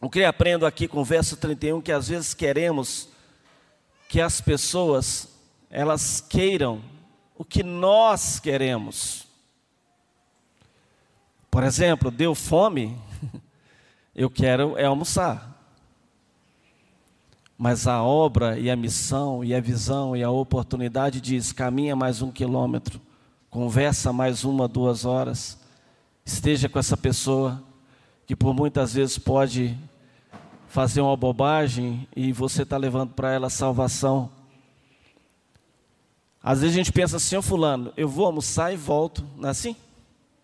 O 0.00 0.10
que 0.10 0.24
aprendo 0.24 0.66
aqui 0.66 0.88
com 0.88 1.02
o 1.02 1.04
verso 1.04 1.36
31 1.36 1.80
que 1.80 1.92
às 1.92 2.08
vezes 2.08 2.34
queremos 2.34 3.08
que 4.08 4.20
as 4.20 4.40
pessoas 4.40 5.33
elas 5.74 6.20
queiram 6.20 6.80
o 7.36 7.44
que 7.44 7.64
nós 7.64 8.38
queremos. 8.38 9.26
Por 11.50 11.64
exemplo, 11.64 12.12
deu 12.12 12.32
fome, 12.32 12.96
eu 14.14 14.30
quero 14.30 14.78
é 14.78 14.84
almoçar. 14.84 15.52
Mas 17.58 17.88
a 17.88 18.04
obra 18.04 18.56
e 18.56 18.70
a 18.70 18.76
missão 18.76 19.42
e 19.42 19.52
a 19.52 19.60
visão 19.60 20.16
e 20.16 20.22
a 20.22 20.30
oportunidade 20.30 21.20
diz: 21.20 21.50
caminha 21.50 21.96
mais 21.96 22.22
um 22.22 22.30
quilômetro, 22.30 23.00
conversa 23.50 24.12
mais 24.12 24.44
uma, 24.44 24.68
duas 24.68 25.04
horas, 25.04 25.58
esteja 26.24 26.68
com 26.68 26.78
essa 26.78 26.96
pessoa 26.96 27.60
que 28.28 28.36
por 28.36 28.54
muitas 28.54 28.94
vezes 28.94 29.18
pode 29.18 29.76
fazer 30.68 31.00
uma 31.00 31.16
bobagem 31.16 32.06
e 32.14 32.32
você 32.32 32.62
está 32.62 32.76
levando 32.76 33.10
para 33.10 33.32
ela 33.32 33.50
salvação. 33.50 34.30
Às 36.46 36.60
vezes 36.60 36.76
a 36.76 36.78
gente 36.78 36.92
pensa 36.92 37.16
assim, 37.16 37.36
ô 37.36 37.40
fulano, 37.40 37.90
eu 37.96 38.06
vou 38.06 38.26
almoçar 38.26 38.70
e 38.70 38.76
volto, 38.76 39.26
não 39.38 39.48
é 39.48 39.50
assim? 39.50 39.74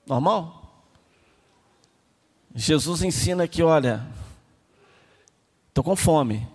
Normal? 0.06 0.88
Jesus 2.54 3.02
ensina 3.02 3.46
que, 3.46 3.62
olha, 3.62 4.06
estou 5.68 5.84
com 5.84 5.94
fome, 5.94 6.48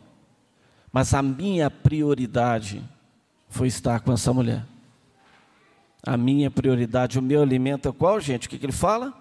mas 0.92 1.14
a 1.14 1.22
minha 1.22 1.70
prioridade 1.70 2.84
foi 3.48 3.68
estar 3.68 4.00
com 4.00 4.12
essa 4.12 4.34
mulher. 4.34 4.66
A 6.02 6.18
minha 6.18 6.50
prioridade, 6.50 7.20
o 7.20 7.22
meu 7.22 7.44
alimento 7.44 7.88
é 7.88 7.92
qual, 7.92 8.20
gente? 8.20 8.48
O 8.48 8.50
que, 8.50 8.58
que 8.58 8.66
ele 8.66 8.74
fala? 8.74 9.14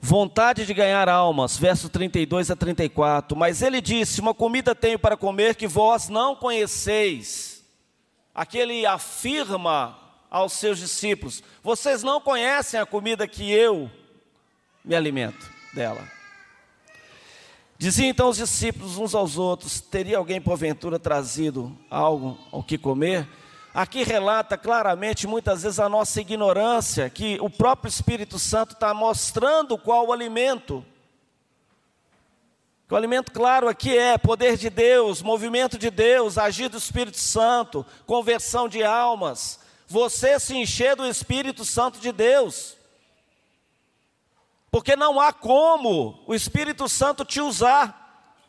Vontade 0.00 0.64
de 0.64 0.72
ganhar 0.72 1.08
almas, 1.08 1.56
verso 1.56 1.88
32 1.88 2.52
a 2.52 2.56
34. 2.56 3.36
Mas 3.36 3.62
ele 3.62 3.80
disse: 3.80 4.20
Uma 4.20 4.32
comida 4.32 4.74
tenho 4.74 4.98
para 4.98 5.16
comer 5.16 5.56
que 5.56 5.66
vós 5.66 6.08
não 6.08 6.36
conheceis 6.36 7.55
Aqui 8.36 8.58
ele 8.58 8.84
afirma 8.84 9.98
aos 10.30 10.52
seus 10.52 10.78
discípulos: 10.78 11.42
Vocês 11.62 12.02
não 12.02 12.20
conhecem 12.20 12.78
a 12.78 12.84
comida 12.84 13.26
que 13.26 13.50
eu 13.50 13.90
me 14.84 14.94
alimento 14.94 15.50
dela. 15.72 16.06
Diziam 17.78 18.10
então 18.10 18.28
os 18.28 18.36
discípulos 18.36 18.98
uns 18.98 19.14
aos 19.14 19.38
outros: 19.38 19.80
Teria 19.80 20.18
alguém 20.18 20.38
porventura 20.38 20.98
trazido 20.98 21.74
algo 21.90 22.38
ao 22.52 22.62
que 22.62 22.76
comer? 22.76 23.26
Aqui 23.72 24.02
relata 24.02 24.58
claramente, 24.58 25.26
muitas 25.26 25.62
vezes, 25.62 25.80
a 25.80 25.88
nossa 25.88 26.20
ignorância, 26.20 27.08
que 27.08 27.38
o 27.40 27.48
próprio 27.48 27.88
Espírito 27.88 28.38
Santo 28.38 28.74
está 28.74 28.92
mostrando 28.92 29.78
qual 29.78 30.08
o 30.08 30.12
alimento. 30.12 30.84
O 32.88 32.94
alimento 32.94 33.32
claro 33.32 33.68
aqui 33.68 33.98
é 33.98 34.16
poder 34.16 34.56
de 34.56 34.70
Deus, 34.70 35.20
movimento 35.20 35.76
de 35.76 35.90
Deus, 35.90 36.38
agir 36.38 36.68
do 36.68 36.78
Espírito 36.78 37.18
Santo, 37.18 37.84
conversão 38.06 38.68
de 38.68 38.84
almas. 38.84 39.58
Você 39.88 40.38
se 40.38 40.56
encher 40.56 40.94
do 40.94 41.04
Espírito 41.04 41.64
Santo 41.64 41.98
de 41.98 42.12
Deus. 42.12 42.76
Porque 44.70 44.94
não 44.94 45.20
há 45.20 45.32
como 45.32 46.22
o 46.28 46.34
Espírito 46.34 46.88
Santo 46.88 47.24
te 47.24 47.40
usar 47.40 48.04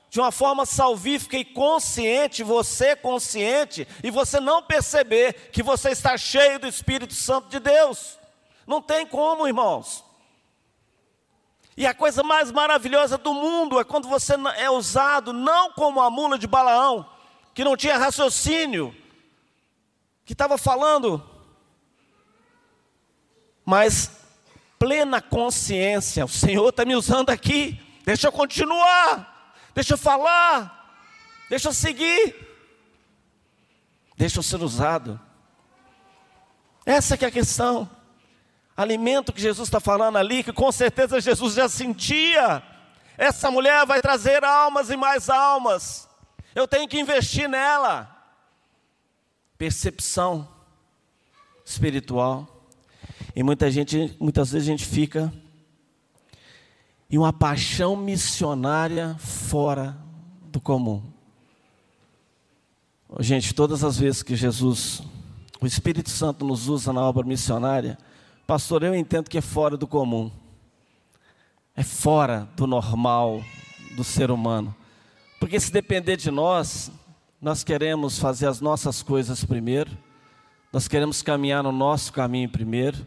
de 0.10 0.20
uma 0.20 0.32
forma 0.32 0.66
salvífica 0.68 1.38
e 1.38 1.44
consciente, 1.44 2.44
você 2.44 2.96
consciente, 2.96 3.88
e 4.04 4.12
você 4.12 4.40
não 4.40 4.62
perceber 4.62 5.50
que 5.52 5.64
você 5.64 5.90
está 5.90 6.16
cheio 6.16 6.60
do 6.60 6.68
Espírito 6.68 7.14
Santo 7.14 7.50
de 7.50 7.60
Deus. 7.60 8.20
Não 8.68 8.82
tem 8.82 9.06
como, 9.06 9.48
irmãos. 9.48 10.04
E 11.78 11.86
a 11.86 11.94
coisa 11.94 12.24
mais 12.24 12.52
maravilhosa 12.52 13.20
do 13.20 13.36
mundo 13.36 13.80
é 13.80 13.84
quando 13.84 14.08
você 14.08 14.34
é 14.58 14.68
usado 14.68 15.32
não 15.32 15.72
como 15.72 16.02
a 16.02 16.10
mula 16.10 16.36
de 16.36 16.48
Balaão, 16.48 17.08
que 17.54 17.64
não 17.64 17.78
tinha 17.78 18.00
raciocínio, 18.00 18.96
que 20.26 20.34
estava 20.34 20.58
falando, 20.58 21.24
mas 23.64 24.10
plena 24.80 25.22
consciência. 25.22 26.26
O 26.26 26.30
Senhor 26.30 26.68
está 26.70 26.84
me 26.84 26.96
usando 26.96 27.30
aqui, 27.30 27.80
deixa 28.04 28.28
eu 28.28 28.32
continuar, 28.32 29.54
deixa 29.76 29.94
eu 29.94 29.98
falar, 30.00 31.00
deixa 31.48 31.70
eu 31.70 31.74
seguir, 31.74 32.36
deixa 34.18 34.40
eu 34.40 34.44
ser 34.44 34.64
usado. 34.64 35.22
Essa 36.84 37.16
que 37.16 37.24
é 37.24 37.28
a 37.28 37.32
questão 37.32 37.88
alimento 38.78 39.34
que 39.34 39.42
Jesus 39.42 39.68
está 39.68 39.80
falando 39.80 40.18
ali, 40.18 40.44
que 40.44 40.54
com 40.54 40.72
certeza 40.72 41.20
Jesus 41.20 41.56
já 41.56 41.68
sentia. 41.68 42.62
Essa 43.18 43.50
mulher 43.50 43.84
vai 43.88 44.00
trazer 44.00 44.44
almas 44.44 44.92
e 44.92 44.96
mais 44.96 45.30
almas. 45.30 46.08
Eu 46.54 46.68
tenho 46.68 46.88
que 46.88 47.00
investir 47.00 47.50
nela. 47.50 48.16
Percepção 49.58 50.48
espiritual. 51.66 52.48
E 53.36 53.42
muita 53.42 53.72
gente, 53.72 54.16
muitas 54.20 54.52
vezes 54.52 54.68
a 54.68 54.72
gente 54.72 54.86
fica 54.86 55.34
em 57.10 57.18
uma 57.18 57.34
paixão 57.34 57.96
missionária 57.96 59.16
fora 59.18 59.98
do 60.44 60.62
comum. 60.62 61.02
Gente, 63.20 63.56
todas 63.56 63.84
as 63.84 63.98
vezes 63.98 64.22
que 64.22 64.36
Jesus, 64.36 65.02
o 65.60 65.66
Espírito 65.66 66.10
Santo 66.10 66.46
nos 66.46 66.68
usa 66.68 66.92
na 66.92 67.02
obra 67.02 67.26
missionária, 67.26 67.98
Pastor, 68.48 68.82
eu 68.82 68.96
entendo 68.96 69.30
que 69.30 69.38
é 69.38 69.42
fora 69.42 69.76
do 69.76 69.86
comum, 69.86 70.32
é 71.76 71.84
fora 71.84 72.48
do 72.56 72.66
normal 72.66 73.44
do 73.98 74.06
ser 74.06 74.32
humano. 74.32 74.74
Porque 75.38 75.60
se 75.60 75.70
depender 75.70 76.16
de 76.16 76.32
nós, 76.32 76.90
nós 77.42 77.62
queremos 77.62 78.18
fazer 78.18 78.48
as 78.48 78.62
nossas 78.62 79.04
coisas 79.04 79.44
primeiro, 79.44 79.92
nós 80.72 80.88
queremos 80.88 81.22
caminhar 81.22 81.62
no 81.62 81.74
nosso 81.74 82.14
caminho 82.14 82.48
primeiro, 82.48 83.06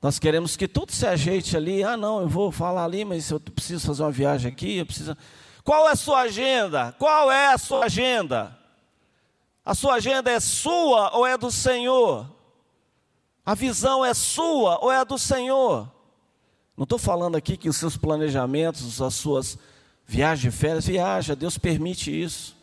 nós 0.00 0.20
queremos 0.20 0.56
que 0.56 0.68
tudo 0.68 0.92
se 0.92 1.08
ajeite 1.08 1.56
ali. 1.56 1.82
Ah, 1.82 1.96
não, 1.96 2.20
eu 2.20 2.28
vou 2.28 2.52
falar 2.52 2.84
ali, 2.84 3.04
mas 3.04 3.28
eu 3.32 3.40
preciso 3.40 3.84
fazer 3.84 4.04
uma 4.04 4.12
viagem 4.12 4.52
aqui, 4.52 4.76
eu 4.76 4.86
preciso. 4.86 5.16
Qual 5.64 5.88
é 5.88 5.90
a 5.90 5.96
sua 5.96 6.20
agenda? 6.20 6.94
Qual 7.00 7.32
é 7.32 7.52
a 7.52 7.58
sua 7.58 7.86
agenda? 7.86 8.56
A 9.64 9.74
sua 9.74 9.94
agenda 9.94 10.30
é 10.30 10.38
sua 10.38 11.16
ou 11.16 11.26
é 11.26 11.36
do 11.36 11.50
Senhor? 11.50 12.41
A 13.44 13.54
visão 13.54 14.04
é 14.04 14.14
sua 14.14 14.78
ou 14.80 14.92
é 14.92 14.98
a 14.98 15.04
do 15.04 15.18
Senhor? 15.18 15.90
Não 16.76 16.84
estou 16.84 16.98
falando 16.98 17.36
aqui 17.36 17.56
que 17.56 17.68
os 17.68 17.76
seus 17.76 17.96
planejamentos, 17.96 19.02
as 19.02 19.14
suas 19.14 19.58
viagens 20.06 20.52
de 20.52 20.58
férias, 20.58 20.86
viaja, 20.86 21.34
Deus 21.34 21.58
permite 21.58 22.10
isso. 22.10 22.56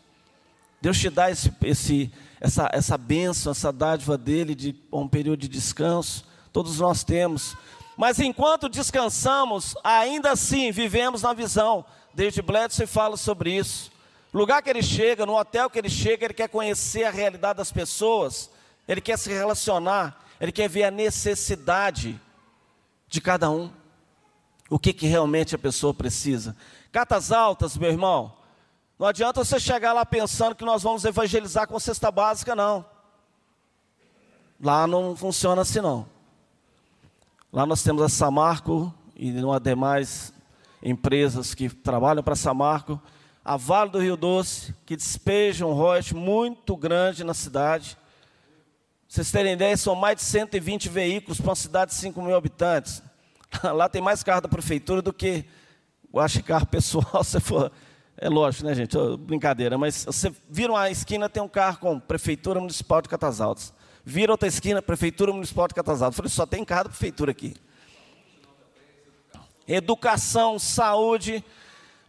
Deus 0.80 0.98
te 0.98 1.10
dá 1.10 1.30
esse, 1.30 1.52
esse, 1.62 2.10
essa, 2.40 2.70
essa 2.72 2.96
bênção, 2.96 3.52
essa 3.52 3.70
dádiva 3.70 4.16
dele 4.16 4.54
de 4.54 4.74
um 4.90 5.06
período 5.06 5.40
de 5.40 5.48
descanso. 5.48 6.24
Todos 6.52 6.80
nós 6.80 7.04
temos. 7.04 7.54
Mas 7.96 8.18
enquanto 8.18 8.68
descansamos, 8.68 9.76
ainda 9.84 10.32
assim 10.32 10.72
vivemos 10.72 11.20
na 11.20 11.34
visão. 11.34 11.84
David 12.14 12.40
Bledsoe 12.40 12.86
fala 12.86 13.18
sobre 13.18 13.54
isso. 13.54 13.92
Lugar 14.32 14.62
que 14.62 14.70
ele 14.70 14.82
chega, 14.82 15.26
no 15.26 15.36
hotel 15.36 15.68
que 15.68 15.78
ele 15.78 15.90
chega, 15.90 16.24
ele 16.24 16.34
quer 16.34 16.48
conhecer 16.48 17.04
a 17.04 17.10
realidade 17.10 17.58
das 17.58 17.70
pessoas, 17.70 18.50
ele 18.88 19.00
quer 19.00 19.18
se 19.18 19.28
relacionar, 19.28 20.18
ele 20.40 20.52
quer 20.52 20.68
ver 20.68 20.84
a 20.84 20.90
necessidade 20.90 22.20
de 23.06 23.20
cada 23.20 23.50
um. 23.50 23.70
O 24.70 24.78
que, 24.78 24.92
que 24.92 25.06
realmente 25.06 25.54
a 25.54 25.58
pessoa 25.58 25.92
precisa. 25.92 26.56
Catas 26.92 27.32
altas, 27.32 27.76
meu 27.76 27.90
irmão, 27.90 28.32
não 28.98 29.06
adianta 29.06 29.44
você 29.44 29.58
chegar 29.58 29.92
lá 29.92 30.04
pensando 30.06 30.54
que 30.54 30.64
nós 30.64 30.82
vamos 30.82 31.04
evangelizar 31.04 31.66
com 31.66 31.78
cesta 31.78 32.10
básica, 32.10 32.54
não. 32.54 32.84
Lá 34.62 34.86
não 34.86 35.16
funciona 35.16 35.62
assim, 35.62 35.80
não. 35.80 36.06
Lá 37.52 37.66
nós 37.66 37.82
temos 37.82 38.02
a 38.02 38.08
Samarco 38.08 38.94
e 39.16 39.32
uma 39.42 39.58
demais 39.58 40.32
empresas 40.82 41.54
que 41.54 41.68
trabalham 41.68 42.22
para 42.22 42.36
Samarco, 42.36 43.00
a 43.44 43.56
Vale 43.56 43.90
do 43.90 43.98
Rio 43.98 44.16
Doce, 44.16 44.74
que 44.86 44.96
despejam 44.96 45.70
um 45.70 45.74
royalties 45.74 46.12
muito 46.12 46.76
grande 46.76 47.24
na 47.24 47.34
cidade. 47.34 47.96
Vocês 49.10 49.28
terem 49.32 49.54
ideia, 49.54 49.76
são 49.76 49.96
mais 49.96 50.18
de 50.18 50.22
120 50.22 50.88
veículos 50.88 51.40
para 51.40 51.50
uma 51.50 51.56
cidade 51.56 51.90
de 51.90 51.96
5 51.96 52.22
mil 52.22 52.36
habitantes. 52.36 53.02
Lá 53.74 53.88
tem 53.88 54.00
mais 54.00 54.22
carro 54.22 54.40
da 54.40 54.48
prefeitura 54.48 55.02
do 55.02 55.12
que, 55.12 55.44
eu 56.14 56.20
acho 56.20 56.40
carro 56.44 56.64
pessoal, 56.64 57.22
se 57.24 57.40
for. 57.40 57.72
É 58.16 58.28
lógico, 58.28 58.66
né, 58.66 58.72
gente? 58.72 58.96
Brincadeira, 59.18 59.76
mas 59.76 60.04
você 60.04 60.32
vira 60.48 60.70
uma 60.70 60.88
esquina, 60.90 61.28
tem 61.28 61.42
um 61.42 61.48
carro 61.48 61.78
com 61.78 61.98
Prefeitura 61.98 62.60
Municipal 62.60 63.02
de 63.02 63.08
Catas 63.08 63.40
Altas. 63.40 63.74
Vira 64.04 64.30
outra 64.30 64.46
esquina, 64.46 64.80
Prefeitura 64.80 65.32
Municipal 65.32 65.66
de 65.66 65.74
Catas 65.74 66.02
Altas. 66.02 66.16
Eu 66.16 66.22
falei, 66.22 66.30
só 66.30 66.46
tem 66.46 66.64
carro 66.64 66.84
da 66.84 66.90
prefeitura 66.90 67.32
aqui. 67.32 67.56
Educação, 69.66 70.56
saúde. 70.56 71.44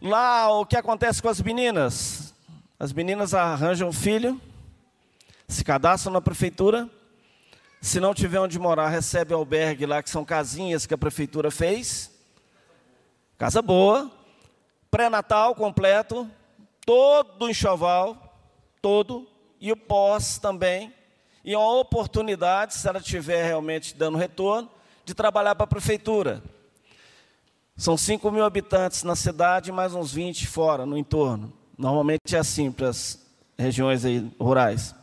Lá, 0.00 0.52
o 0.52 0.64
que 0.64 0.76
acontece 0.76 1.20
com 1.20 1.28
as 1.28 1.40
meninas? 1.40 2.32
As 2.78 2.92
meninas 2.92 3.34
arranjam 3.34 3.88
um 3.88 3.92
filho, 3.92 4.40
se 5.52 5.64
cadastram 5.64 6.12
na 6.12 6.20
prefeitura. 6.20 6.88
Se 7.80 8.00
não 8.00 8.14
tiver 8.14 8.40
onde 8.40 8.58
morar, 8.58 8.88
recebe 8.88 9.34
albergue 9.34 9.86
lá, 9.86 10.02
que 10.02 10.10
são 10.10 10.24
casinhas 10.24 10.86
que 10.86 10.94
a 10.94 10.98
prefeitura 10.98 11.50
fez. 11.50 12.10
Casa 13.38 13.60
boa. 13.60 14.10
Pré-natal 14.90 15.54
completo. 15.54 16.28
Todo 16.84 17.44
o 17.44 17.48
enxoval. 17.48 18.38
Todo. 18.80 19.28
E 19.60 19.70
o 19.70 19.76
pós 19.76 20.38
também 20.38 20.92
e 21.44 21.56
uma 21.56 21.80
oportunidade, 21.80 22.74
se 22.74 22.88
ela 22.88 22.98
estiver 22.98 23.44
realmente 23.44 23.96
dando 23.96 24.16
retorno, 24.16 24.70
de 25.04 25.14
trabalhar 25.14 25.54
para 25.54 25.64
a 25.64 25.68
prefeitura. 25.68 26.42
São 27.76 27.96
5 27.96 28.30
mil 28.30 28.44
habitantes 28.44 29.02
na 29.02 29.16
cidade, 29.16 29.72
mais 29.72 29.94
uns 29.94 30.12
20 30.12 30.46
fora, 30.46 30.86
no 30.86 30.96
entorno. 30.96 31.52
Normalmente 31.76 32.36
é 32.36 32.38
assim 32.38 32.70
para 32.70 32.88
as 32.88 33.18
regiões 33.58 34.04
aí, 34.04 34.30
rurais. 34.38 34.94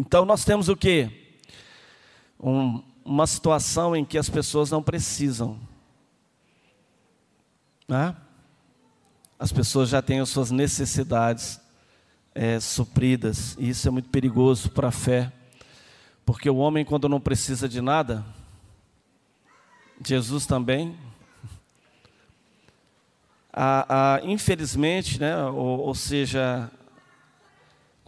Então 0.00 0.24
nós 0.24 0.46
temos 0.46 0.70
o 0.70 0.74
quê? 0.74 1.10
Um, 2.42 2.82
uma 3.04 3.26
situação 3.26 3.94
em 3.94 4.02
que 4.02 4.16
as 4.16 4.30
pessoas 4.30 4.70
não 4.70 4.82
precisam. 4.82 5.60
Né? 7.86 8.16
As 9.38 9.52
pessoas 9.52 9.90
já 9.90 10.00
têm 10.00 10.18
as 10.20 10.30
suas 10.30 10.50
necessidades 10.50 11.60
é, 12.34 12.58
supridas. 12.58 13.54
E 13.58 13.68
isso 13.68 13.86
é 13.86 13.90
muito 13.90 14.08
perigoso 14.08 14.70
para 14.70 14.88
a 14.88 14.90
fé. 14.90 15.30
Porque 16.24 16.48
o 16.48 16.56
homem, 16.56 16.82
quando 16.82 17.06
não 17.06 17.20
precisa 17.20 17.68
de 17.68 17.82
nada, 17.82 18.24
Jesus 20.02 20.46
também. 20.46 20.96
A, 23.52 24.14
a, 24.14 24.24
infelizmente, 24.24 25.20
né, 25.20 25.44
ou, 25.44 25.80
ou, 25.80 25.94
seja, 25.94 26.70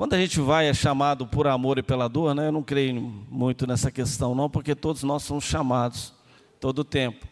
quando 0.02 0.14
a 0.14 0.18
gente 0.18 0.40
vai 0.40 0.68
é 0.68 0.74
chamado 0.74 1.28
por 1.28 1.46
amor 1.46 1.78
e 1.78 1.82
pela 1.82 2.08
dor, 2.08 2.34
né, 2.34 2.48
eu 2.48 2.50
não 2.50 2.60
creio 2.64 3.00
muito 3.00 3.68
nessa 3.68 3.88
questão, 3.88 4.34
não, 4.34 4.50
porque 4.50 4.74
todos 4.74 5.04
nós 5.04 5.22
somos 5.22 5.44
chamados 5.44 6.12
todo 6.58 6.80
o 6.80 6.84
tempo. 6.84 7.24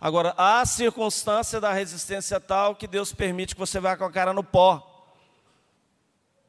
Agora, 0.00 0.34
há 0.36 0.66
circunstância 0.66 1.60
da 1.60 1.72
resistência 1.72 2.40
tal 2.40 2.74
que 2.74 2.88
Deus 2.88 3.12
permite 3.12 3.54
que 3.54 3.60
você 3.60 3.78
vá 3.78 3.96
com 3.96 4.02
a 4.02 4.10
cara 4.10 4.32
no 4.32 4.42
pó. 4.42 5.14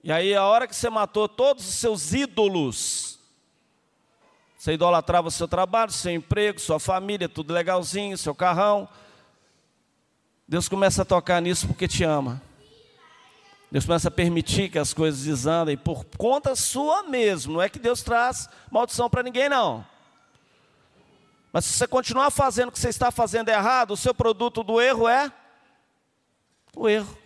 E 0.03 0.11
aí, 0.11 0.33
a 0.33 0.43
hora 0.43 0.67
que 0.67 0.75
você 0.75 0.89
matou 0.89 1.29
todos 1.29 1.69
os 1.69 1.75
seus 1.75 2.13
ídolos, 2.13 3.19
você 4.57 4.73
idolatrava 4.73 5.27
o 5.27 5.31
seu 5.31 5.47
trabalho, 5.47 5.91
seu 5.91 6.11
emprego, 6.11 6.59
sua 6.59 6.79
família, 6.79 7.29
tudo 7.29 7.53
legalzinho, 7.53 8.17
seu 8.17 8.33
carrão. 8.33 8.89
Deus 10.47 10.67
começa 10.67 11.03
a 11.03 11.05
tocar 11.05 11.39
nisso 11.39 11.67
porque 11.67 11.87
te 11.87 12.03
ama. 12.03 12.41
Deus 13.71 13.85
começa 13.85 14.07
a 14.07 14.11
permitir 14.11 14.69
que 14.69 14.79
as 14.79 14.93
coisas 14.93 15.23
desandem 15.23 15.77
por 15.77 16.03
conta 16.17 16.55
sua 16.55 17.03
mesmo. 17.03 17.53
Não 17.53 17.61
é 17.61 17.69
que 17.69 17.77
Deus 17.77 18.01
traz 18.01 18.49
maldição 18.71 19.09
para 19.09 19.21
ninguém, 19.21 19.47
não. 19.47 19.85
Mas 21.53 21.65
se 21.65 21.73
você 21.73 21.87
continuar 21.87 22.31
fazendo 22.31 22.69
o 22.69 22.71
que 22.71 22.79
você 22.79 22.89
está 22.89 23.11
fazendo 23.11 23.49
errado, 23.49 23.91
o 23.91 23.97
seu 23.97 24.13
produto 24.13 24.63
do 24.63 24.81
erro 24.81 25.07
é 25.07 25.31
o 26.75 26.89
erro. 26.89 27.17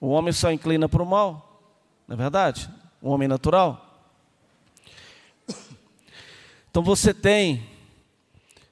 O 0.00 0.08
homem 0.08 0.32
só 0.32 0.52
inclina 0.52 0.88
para 0.88 1.02
o 1.02 1.06
mal. 1.06 1.62
Não 2.06 2.14
é 2.14 2.16
verdade? 2.16 2.70
Um 3.02 3.10
homem 3.10 3.26
natural. 3.26 3.80
Então 6.70 6.82
você 6.82 7.14
tem, 7.14 7.68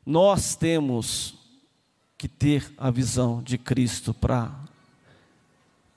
nós 0.05 0.57
temos 0.57 1.35
que 2.19 2.29
ter 2.29 2.73
a 2.77 2.91
visão 2.91 3.43
de 3.43 3.57
Cristo 3.57 4.13
para 4.13 4.62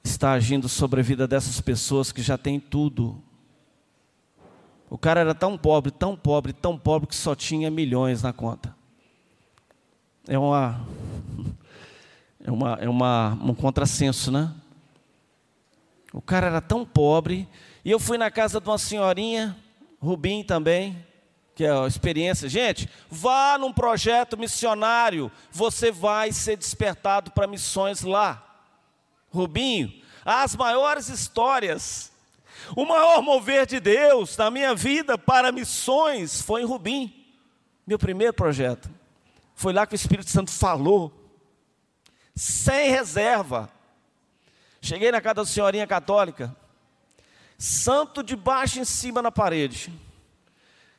estar 0.07 0.33
agindo 0.33 0.69
sobre 0.69 0.99
a 0.99 1.03
vida 1.03 1.27
dessas 1.27 1.59
pessoas 1.59 2.11
que 2.11 2.21
já 2.21 2.37
têm 2.37 2.59
tudo. 2.59 3.21
O 4.89 4.97
cara 4.97 5.19
era 5.19 5.33
tão 5.33 5.57
pobre, 5.57 5.91
tão 5.91 6.15
pobre, 6.15 6.53
tão 6.53 6.77
pobre 6.77 7.07
que 7.07 7.15
só 7.15 7.35
tinha 7.35 7.71
milhões 7.71 8.21
na 8.21 8.31
conta. 8.31 8.75
É 10.27 10.37
uma 10.37 10.85
é 12.43 12.51
uma 12.51 12.73
é 12.81 12.89
uma 12.89 13.37
um 13.41 13.55
contrassenso, 13.55 14.31
né? 14.31 14.53
O 16.13 16.21
cara 16.21 16.47
era 16.47 16.61
tão 16.61 16.85
pobre. 16.85 17.47
E 17.83 17.91
eu 17.91 17.99
fui 17.99 18.17
na 18.17 18.31
casa 18.31 18.61
de 18.61 18.69
uma 18.69 18.77
senhorinha, 18.77 19.57
Rubim 19.99 20.43
também, 20.43 21.03
que 21.55 21.63
é 21.63 21.71
a 21.71 21.87
experiência. 21.87 22.47
Gente, 22.47 22.89
vá 23.09 23.57
num 23.57 23.73
projeto 23.73 24.37
missionário, 24.37 25.31
você 25.51 25.91
vai 25.91 26.31
ser 26.31 26.57
despertado 26.57 27.31
para 27.31 27.47
missões 27.47 28.01
lá. 28.01 28.44
Rubinho, 29.35 29.93
as 30.23 30.55
maiores 30.55 31.09
histórias, 31.09 32.11
o 32.75 32.85
maior 32.85 33.21
mover 33.21 33.65
de 33.65 33.79
Deus 33.79 34.35
na 34.37 34.49
minha 34.49 34.73
vida 34.73 35.17
para 35.17 35.51
missões 35.51 36.41
foi 36.41 36.61
em 36.61 36.65
Rubim, 36.65 37.25
meu 37.85 37.99
primeiro 37.99 38.33
projeto. 38.33 38.89
Foi 39.53 39.71
lá 39.71 39.85
que 39.85 39.93
o 39.93 39.95
Espírito 39.95 40.29
Santo 40.29 40.51
falou, 40.51 41.13
sem 42.35 42.89
reserva. 42.89 43.69
Cheguei 44.81 45.11
na 45.11 45.21
casa 45.21 45.35
da 45.35 45.45
senhorinha 45.45 45.87
católica, 45.87 46.55
santo 47.57 48.23
de 48.23 48.35
baixo 48.35 48.79
em 48.79 48.85
cima 48.85 49.21
na 49.21 49.31
parede. 49.31 49.93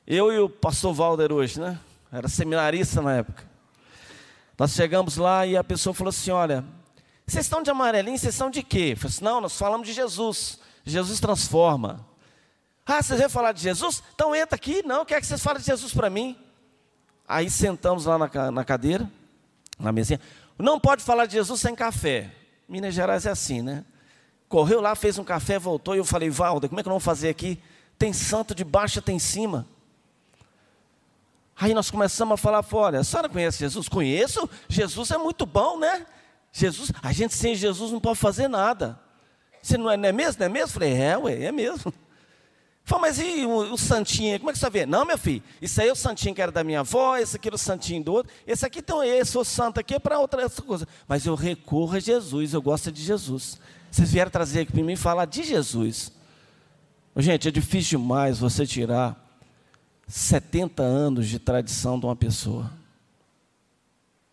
Eu 0.06 0.32
e 0.32 0.38
o 0.38 0.48
pastor 0.48 0.94
Valder 0.94 1.32
hoje, 1.32 1.60
né? 1.60 1.78
Era 2.12 2.28
seminarista 2.28 3.02
na 3.02 3.16
época. 3.16 3.44
Nós 4.58 4.72
chegamos 4.72 5.16
lá 5.16 5.46
e 5.46 5.56
a 5.56 5.64
pessoa 5.64 5.92
falou 5.92 6.08
assim: 6.08 6.30
Olha, 6.30 6.64
vocês 7.26 7.46
estão 7.46 7.62
de 7.62 7.70
amarelinho, 7.70 8.16
vocês 8.16 8.34
são 8.34 8.48
de 8.48 8.62
quê? 8.62 8.92
Eu 8.92 8.96
falei 8.96 9.14
assim: 9.14 9.24
Não, 9.24 9.40
nós 9.40 9.56
falamos 9.58 9.86
de 9.86 9.92
Jesus. 9.92 10.58
Jesus 10.84 11.18
transforma. 11.18 12.06
Ah, 12.86 13.02
vocês 13.02 13.18
vão 13.18 13.28
falar 13.28 13.50
de 13.50 13.60
Jesus? 13.60 14.00
Então 14.14 14.34
entra 14.34 14.54
aqui. 14.54 14.82
Não, 14.84 15.04
quer 15.04 15.20
que 15.20 15.26
vocês 15.26 15.42
falem 15.42 15.60
de 15.60 15.66
Jesus 15.66 15.92
para 15.92 16.08
mim. 16.08 16.38
Aí 17.26 17.50
sentamos 17.50 18.04
lá 18.04 18.16
na, 18.16 18.50
na 18.52 18.64
cadeira, 18.64 19.10
na 19.76 19.90
mesinha. 19.90 20.20
Não 20.56 20.78
pode 20.78 21.02
falar 21.02 21.26
de 21.26 21.32
Jesus 21.32 21.60
sem 21.60 21.74
café. 21.74 22.30
Minas 22.68 22.94
Gerais 22.94 23.26
é 23.26 23.30
assim, 23.30 23.60
né? 23.60 23.84
Correu 24.48 24.80
lá, 24.80 24.94
fez 24.94 25.18
um 25.18 25.24
café, 25.24 25.58
voltou 25.58 25.96
e 25.96 25.98
eu 25.98 26.04
falei, 26.04 26.30
Valda, 26.30 26.68
como 26.68 26.78
é 26.78 26.82
que 26.84 26.88
nós 26.88 26.94
vamos 26.94 27.04
fazer 27.04 27.28
aqui? 27.28 27.60
Tem 27.98 28.12
santo 28.12 28.54
de 28.54 28.62
baixo, 28.62 29.02
tem 29.02 29.18
cima. 29.18 29.66
Aí 31.56 31.74
nós 31.74 31.90
começamos 31.90 32.34
a 32.34 32.36
falar, 32.36 32.64
olha, 32.72 33.00
a 33.00 33.04
senhora 33.04 33.28
conhece 33.28 33.58
Jesus? 33.58 33.88
Conheço, 33.88 34.48
Jesus 34.68 35.10
é 35.10 35.18
muito 35.18 35.44
bom, 35.44 35.78
né? 35.78 36.06
Jesus, 36.56 36.90
a 37.02 37.12
gente 37.12 37.34
sem 37.34 37.54
Jesus 37.54 37.92
não 37.92 38.00
pode 38.00 38.18
fazer 38.18 38.48
nada. 38.48 38.98
Você 39.60 39.76
não 39.76 39.90
é, 39.90 39.96
não 39.96 40.08
é 40.08 40.12
mesmo? 40.12 40.40
Não 40.40 40.46
é 40.46 40.48
mesmo? 40.48 40.68
Falei, 40.68 40.94
é, 40.94 41.18
ué, 41.18 41.42
é 41.42 41.52
mesmo. 41.52 41.92
Fala, 42.82 43.02
mas 43.02 43.18
e 43.18 43.44
o, 43.44 43.74
o, 43.74 43.76
santinho? 43.76 44.38
Como 44.38 44.48
é 44.48 44.52
que 44.54 44.58
você 44.58 44.70
vê? 44.70 44.86
Não, 44.86 45.04
meu 45.04 45.18
filho, 45.18 45.42
isso 45.60 45.82
aí 45.82 45.88
é 45.88 45.92
o 45.92 45.96
santinho 45.96 46.34
que 46.34 46.40
era 46.40 46.50
da 46.50 46.64
minha 46.64 46.80
avó, 46.80 47.16
esse 47.18 47.36
aqui 47.36 47.48
era 47.48 47.56
o 47.56 47.58
santinho 47.58 48.02
do 48.02 48.12
outro, 48.12 48.32
esse 48.46 48.64
aqui 48.64 48.78
então 48.78 49.04
esse, 49.04 49.36
o 49.36 49.44
santo 49.44 49.80
aqui 49.80 49.96
é 49.96 49.98
para 49.98 50.18
outra 50.18 50.48
coisa. 50.48 50.88
Mas 51.06 51.26
eu 51.26 51.34
recorro 51.34 51.94
a 51.94 52.00
Jesus, 52.00 52.54
eu 52.54 52.62
gosto 52.62 52.90
de 52.90 53.02
Jesus. 53.02 53.58
Vocês 53.90 54.10
vieram 54.10 54.30
trazer 54.30 54.60
aqui 54.60 54.72
para 54.72 54.82
mim 54.82 54.96
falar 54.96 55.26
de 55.26 55.42
Jesus. 55.42 56.10
Gente, 57.16 57.48
é 57.48 57.50
difícil 57.50 57.98
demais 57.98 58.38
você 58.38 58.66
tirar 58.66 59.14
70 60.08 60.82
anos 60.82 61.28
de 61.28 61.38
tradição 61.38 62.00
de 62.00 62.06
uma 62.06 62.16
pessoa. 62.16 62.72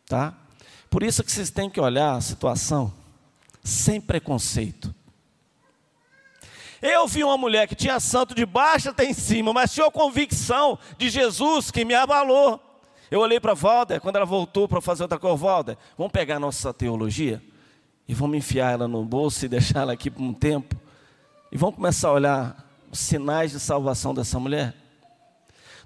Tá? 0.05 0.38
Por 0.93 1.01
isso 1.01 1.23
que 1.23 1.32
vocês 1.32 1.49
têm 1.49 1.71
que 1.71 1.82
olhar 1.82 2.13
a 2.13 2.21
situação 2.21 2.93
sem 3.63 3.99
preconceito. 3.99 4.93
Eu 6.79 7.08
vi 7.08 7.23
uma 7.23 7.36
mulher 7.36 7.67
que 7.67 7.73
tinha 7.73 7.99
santo 7.99 8.36
de 8.36 8.45
baixo 8.45 8.91
até 8.91 9.03
em 9.03 9.12
cima, 9.12 9.51
mas 9.51 9.73
tinha 9.73 9.88
a 9.88 9.91
convicção 9.91 10.77
de 10.95 11.10
Jesus 11.10 11.71
que 11.71 11.84
me 11.84 11.95
abalou. 11.95 12.62
Eu 13.10 13.21
olhei 13.21 13.39
para 13.39 13.56
Valder, 13.56 13.99
quando 14.01 14.17
ela 14.17 14.25
voltou 14.25 14.67
para 14.67 14.79
fazer 14.82 15.01
outra 15.01 15.17
coisa, 15.17 15.36
Valder, 15.36 15.77
vamos 15.97 16.13
pegar 16.13 16.39
nossa 16.39 16.71
teologia 16.71 17.41
e 18.08 18.13
vamos 18.13 18.38
enfiar 18.38 18.73
ela 18.73 18.88
no 18.88 19.03
bolso 19.03 19.43
e 19.43 19.49
deixar 19.49 19.82
ela 19.82 19.93
aqui 19.93 20.12
por 20.12 20.21
um 20.21 20.32
tempo. 20.32 20.75
E 21.51 21.58
vamos 21.58 21.75
começar 21.75 22.10
a 22.10 22.13
olhar 22.13 22.69
os 22.91 22.99
sinais 22.99 23.51
de 23.51 23.60
salvação 23.60 24.13
dessa 24.13 24.39
mulher. 24.39 24.75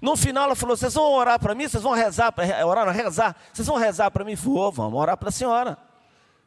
No 0.00 0.16
final 0.16 0.44
ela 0.44 0.54
falou: 0.54 0.76
Vocês 0.76 0.94
vão 0.94 1.12
orar 1.12 1.38
para 1.38 1.54
mim? 1.54 1.68
Vocês 1.68 1.82
vão 1.82 1.92
rezar, 1.92 2.32
orar, 2.64 2.86
não, 2.86 2.92
rezar? 2.92 3.36
Vocês 3.52 3.66
vão 3.66 3.76
rezar 3.76 4.10
para 4.10 4.24
mim? 4.24 4.34
Vou, 4.34 4.70
vamos 4.70 4.98
orar 4.98 5.16
para 5.16 5.28
a 5.28 5.32
senhora. 5.32 5.78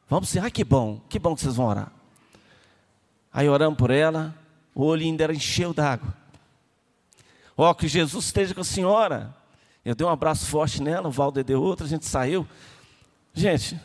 Vamos 0.08 0.30
sim, 0.30 0.40
ah, 0.40 0.52
que 0.52 0.64
bom, 0.64 1.00
que 1.08 1.18
bom 1.18 1.36
que 1.36 1.42
vocês 1.42 1.56
vão 1.56 1.68
orar. 1.68 1.92
Aí 3.34 3.48
oramos 3.48 3.78
por 3.78 3.92
ela, 3.92 4.36
o 4.76 4.84
olho 4.84 5.04
ainda 5.04 5.24
era 5.24 5.34
encheu 5.34 5.74
d'água. 5.74 6.14
Ó, 7.58 7.70
oh, 7.70 7.76
que 7.76 7.88
Jesus 7.88 8.26
esteja 8.26 8.54
com 8.54 8.62
a 8.62 8.66
senhora. 8.66 9.34
Eu 9.84 9.96
dei 9.96 10.06
um 10.06 10.10
abraço 10.10 10.46
forte 10.46 10.82
nela, 10.82 11.08
o 11.08 11.12
Valder 11.12 11.44
deu 11.44 11.62
outro, 11.62 11.86
a 11.86 11.90
gente 11.90 12.06
saiu. 12.06 12.46
Gente, 13.34 13.80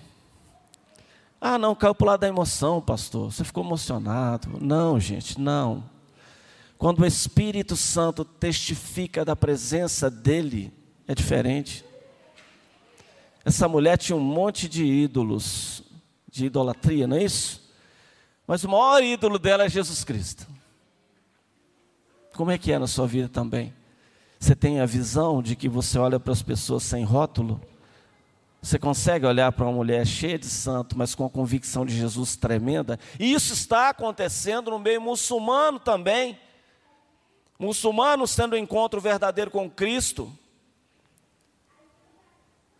ah, 1.40 1.58
não, 1.58 1.74
caiu 1.74 1.94
para 1.94 2.04
o 2.04 2.06
lado 2.08 2.20
da 2.20 2.28
emoção, 2.28 2.80
pastor. 2.80 3.30
Você 3.30 3.44
ficou 3.44 3.64
emocionado. 3.64 4.48
Não, 4.60 4.98
gente, 4.98 5.40
não. 5.40 5.84
Quando 6.78 7.00
o 7.00 7.06
Espírito 7.06 7.76
Santo 7.76 8.24
testifica 8.24 9.24
da 9.24 9.34
presença 9.34 10.10
dele, 10.10 10.72
é 11.08 11.14
diferente. 11.14 11.84
Essa 13.44 13.68
mulher 13.68 13.96
tinha 13.96 14.16
um 14.16 14.20
monte 14.20 14.68
de 14.68 14.84
ídolos, 14.84 15.82
de 16.30 16.46
idolatria, 16.46 17.06
não 17.06 17.16
é 17.16 17.24
isso? 17.24 17.70
Mas 18.46 18.62
o 18.64 18.68
maior 18.68 19.02
ídolo 19.02 19.38
dela 19.38 19.64
é 19.64 19.68
Jesus 19.68 20.04
Cristo. 20.04 20.46
Como 22.34 22.50
é 22.50 22.58
que 22.58 22.70
é 22.70 22.78
na 22.78 22.86
sua 22.86 23.06
vida 23.06 23.28
também? 23.28 23.72
Você 24.38 24.54
tem 24.54 24.80
a 24.80 24.86
visão 24.86 25.42
de 25.42 25.56
que 25.56 25.68
você 25.68 25.98
olha 25.98 26.20
para 26.20 26.32
as 26.32 26.42
pessoas 26.42 26.82
sem 26.82 27.02
rótulo? 27.02 27.60
Você 28.60 28.78
consegue 28.78 29.24
olhar 29.24 29.50
para 29.52 29.64
uma 29.64 29.72
mulher 29.72 30.06
cheia 30.06 30.38
de 30.38 30.46
santo, 30.46 30.98
mas 30.98 31.14
com 31.14 31.24
a 31.24 31.30
convicção 31.30 31.86
de 31.86 31.96
Jesus 31.96 32.36
tremenda? 32.36 32.98
E 33.18 33.32
isso 33.32 33.52
está 33.52 33.88
acontecendo 33.88 34.70
no 34.70 34.78
meio 34.78 35.00
muçulmano 35.00 35.78
também. 35.78 36.38
Muçulmanos 37.58 38.34
tendo 38.34 38.54
um 38.54 38.58
encontro 38.58 39.00
verdadeiro 39.00 39.50
com 39.50 39.70
Cristo. 39.70 40.32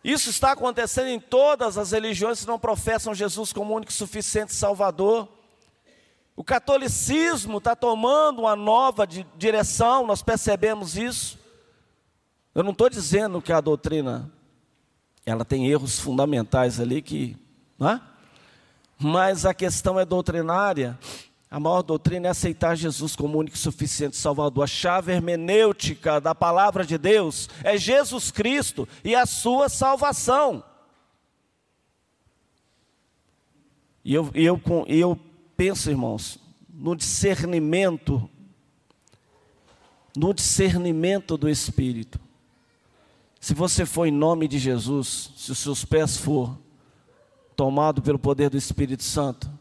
Isso 0.03 0.29
está 0.29 0.51
acontecendo 0.51 1.07
em 1.07 1.19
todas 1.19 1.77
as 1.77 1.91
religiões 1.91 2.41
que 2.41 2.47
não 2.47 2.59
professam 2.59 3.13
Jesus 3.13 3.51
como 3.51 3.75
único 3.75 3.91
e 3.91 3.95
suficiente 3.95 4.53
Salvador. 4.53 5.27
O 6.35 6.43
catolicismo 6.43 7.57
está 7.57 7.75
tomando 7.75 8.43
uma 8.43 8.55
nova 8.55 9.07
direção, 9.07 10.05
nós 10.05 10.21
percebemos 10.21 10.95
isso. 10.95 11.39
Eu 12.53 12.63
não 12.63 12.71
estou 12.71 12.89
dizendo 12.89 13.41
que 13.41 13.51
a 13.51 13.59
doutrina 13.59 14.31
ela 15.25 15.43
tem 15.43 15.67
erros 15.67 15.99
fundamentais 15.99 16.79
ali 16.79 17.01
que, 17.01 17.35
é? 17.81 17.99
mas 18.97 19.45
a 19.45 19.53
questão 19.53 19.99
é 19.99 20.05
doutrinária. 20.05 20.97
A 21.49 21.59
maior 21.59 21.81
doutrina 21.81 22.27
é 22.27 22.31
aceitar 22.31 22.75
Jesus 22.75 23.15
como 23.15 23.37
único 23.37 23.55
e 23.55 23.59
suficiente 23.59 24.17
Salvador. 24.17 24.65
A 24.65 24.67
chave 24.67 25.13
hermenêutica 25.13 26.19
da 26.19 26.35
palavra 26.35 26.85
de 26.85 26.97
Deus 26.97 27.49
é 27.63 27.77
Jesus 27.77 28.31
Cristo 28.31 28.87
e 29.03 29.15
a 29.15 29.25
sua 29.25 29.69
salvação. 29.69 30.61
E 34.03 34.13
eu, 34.13 34.29
eu, 34.33 34.61
eu 34.87 35.19
penso, 35.55 35.89
irmãos, 35.89 36.37
no 36.69 36.95
discernimento, 36.95 38.29
no 40.15 40.33
discernimento 40.33 41.37
do 41.37 41.49
Espírito. 41.49 42.19
Se 43.39 43.53
você 43.53 43.85
for 43.85 44.05
em 44.05 44.11
nome 44.11 44.47
de 44.47 44.59
Jesus, 44.59 45.31
se 45.37 45.51
os 45.51 45.59
seus 45.59 45.85
pés 45.85 46.17
for 46.17 46.57
tomado 47.55 48.01
pelo 48.01 48.19
poder 48.19 48.49
do 48.49 48.57
Espírito 48.57 49.03
Santo, 49.03 49.56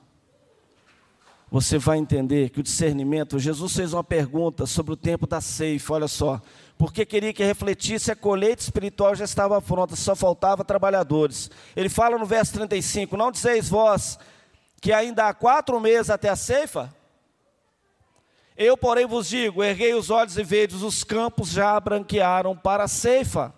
você 1.51 1.79
vai 1.79 1.99
entender 1.99 2.51
que 2.51 2.61
o 2.61 2.63
discernimento, 2.63 3.39
Jesus 3.39 3.75
fez 3.75 3.93
uma 3.93 4.03
pergunta 4.03 4.67
sobre 4.67 4.93
o 4.93 4.97
tempo 4.97 5.27
da 5.27 5.41
ceifa, 5.41 5.95
olha 5.95 6.09
só, 6.09 6.41
porque 6.77 7.07
queria 7.07 7.33
que 7.33 7.45
refletisse, 7.45 8.11
a 8.11 8.17
colheita 8.17 8.63
espiritual 8.63 9.15
já 9.15 9.25
estava 9.25 9.61
pronta, 9.63 9.95
só 9.95 10.17
faltava 10.17 10.65
trabalhadores. 10.65 11.51
Ele 11.75 11.89
fala 11.89 12.19
no 12.19 12.27
verso 12.27 12.53
35, 12.55 13.17
não 13.17 13.31
dizeis 13.31 13.69
vós 13.69 14.19
que 14.81 14.93
ainda 14.93 15.29
há 15.29 15.35
quatro 15.35 15.81
meses 15.81 16.11
até 16.11 16.29
a 16.29 16.37
ceifa? 16.37 16.95
Eu, 18.57 18.77
porém, 18.77 19.07
vos 19.07 19.29
digo: 19.29 19.63
erguei 19.63 19.95
os 19.95 20.11
olhos 20.11 20.37
e 20.39 20.43
vedes, 20.43 20.83
os 20.83 21.05
campos 21.05 21.51
já 21.51 21.79
branquearam 21.79 22.57
para 22.57 22.85
a 22.85 22.89
ceifa. 22.89 23.55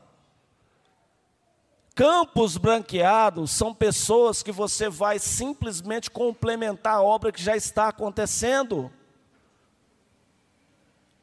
Campos 1.98 2.56
branqueados 2.56 3.50
são 3.50 3.74
pessoas 3.74 4.40
que 4.40 4.52
você 4.52 4.88
vai 4.88 5.18
simplesmente 5.18 6.08
complementar 6.08 6.94
a 6.94 7.02
obra 7.02 7.32
que 7.32 7.42
já 7.42 7.56
está 7.56 7.88
acontecendo. 7.88 8.88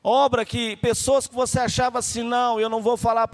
Obra 0.04 0.44
que 0.44 0.76
pessoas 0.76 1.28
que 1.28 1.34
você 1.34 1.62
achava 1.62 2.00
assim, 2.00 2.24
não, 2.24 2.60
eu 2.60 2.68
não 2.68 2.82
vou 2.82 2.98
falar 2.98 3.30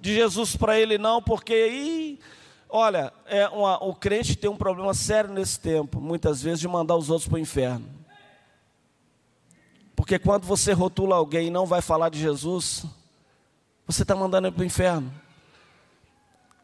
de 0.00 0.14
Jesus 0.14 0.54
para 0.54 0.78
ele 0.78 0.96
não, 0.96 1.20
porque 1.20 1.66
ih, 1.66 2.20
Olha, 2.68 3.12
é 3.26 3.48
uma, 3.48 3.82
o 3.82 3.92
crente 3.92 4.36
tem 4.36 4.48
um 4.48 4.56
problema 4.56 4.94
sério 4.94 5.32
nesse 5.32 5.58
tempo, 5.58 6.00
muitas 6.00 6.40
vezes, 6.40 6.60
de 6.60 6.68
mandar 6.68 6.94
os 6.94 7.10
outros 7.10 7.28
para 7.28 7.34
o 7.34 7.40
inferno. 7.40 7.84
Porque 9.96 10.20
quando 10.20 10.44
você 10.44 10.72
rotula 10.72 11.16
alguém 11.16 11.48
e 11.48 11.50
não 11.50 11.66
vai 11.66 11.82
falar 11.82 12.10
de 12.10 12.20
Jesus, 12.20 12.86
você 13.84 14.02
está 14.02 14.14
mandando 14.14 14.46
ele 14.46 14.54
para 14.54 14.62
o 14.62 14.66
inferno. 14.66 15.25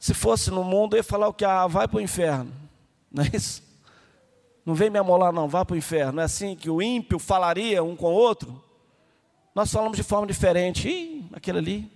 Se 0.03 0.15
fosse 0.15 0.51
no 0.51 0.65
mundo, 0.65 0.95
eu 0.95 0.97
ia 0.97 1.05
falar 1.05 1.29
o 1.29 1.33
que? 1.33 1.45
Ah, 1.45 1.69
vai 1.69 1.87
para 1.87 1.99
o 1.99 2.01
inferno. 2.01 2.53
Não 3.09 3.23
é 3.23 3.31
isso? 3.33 3.63
Não 4.67 4.75
vem 4.75 4.91
me 4.91 4.99
amolar, 4.99 5.33
não, 5.33 5.49
vá 5.49 5.65
para 5.65 5.75
o 5.75 5.77
inferno. 5.77 6.15
Não 6.15 6.23
é 6.23 6.25
assim 6.25 6.57
que 6.57 6.69
o 6.69 6.83
ímpio 6.83 7.21
falaria 7.21 7.85
um 7.85 7.95
com 7.95 8.07
o 8.07 8.13
outro? 8.13 8.61
Nós 9.55 9.71
falamos 9.71 9.97
de 9.97 10.03
forma 10.03 10.27
diferente. 10.27 10.89
Ih, 10.89 11.25
aquele 11.33 11.59
ali, 11.59 11.93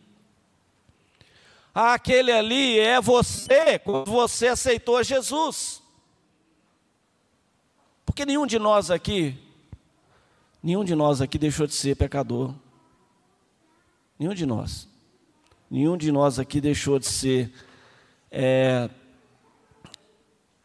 aquele 1.74 2.30
ali 2.30 2.78
é 2.78 3.00
você, 3.00 3.76
quando 3.80 4.08
você 4.08 4.46
aceitou 4.46 5.02
Jesus. 5.02 5.82
Porque 8.04 8.24
nenhum 8.24 8.46
de 8.46 8.60
nós 8.60 8.88
aqui, 8.88 9.36
nenhum 10.62 10.84
de 10.84 10.94
nós 10.94 11.20
aqui 11.20 11.38
deixou 11.38 11.66
de 11.66 11.74
ser 11.74 11.96
pecador. 11.96 12.54
Nenhum 14.16 14.32
de 14.32 14.46
nós. 14.46 14.88
Nenhum 15.68 15.96
de 15.96 16.12
nós 16.12 16.38
aqui 16.38 16.60
deixou 16.60 17.00
de 17.00 17.06
ser 17.06 17.52
é, 18.38 18.90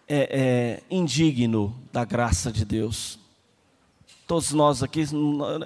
é, 0.05 0.27
é, 0.29 0.83
indigno 0.91 1.73
da 1.89 2.03
graça 2.03 2.51
de 2.51 2.65
Deus. 2.65 3.17
Todos 4.27 4.51
nós 4.51 4.83
aqui, 4.83 5.05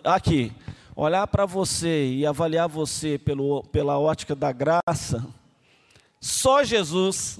aqui, 0.03 0.53
olhar 0.95 1.25
para 1.25 1.47
você 1.47 2.13
e 2.13 2.23
avaliar 2.23 2.69
você 2.69 3.17
pelo, 3.17 3.63
pela 3.63 3.97
ótica 3.97 4.35
da 4.35 4.51
graça, 4.51 5.25
só 6.21 6.63
Jesus, 6.63 7.39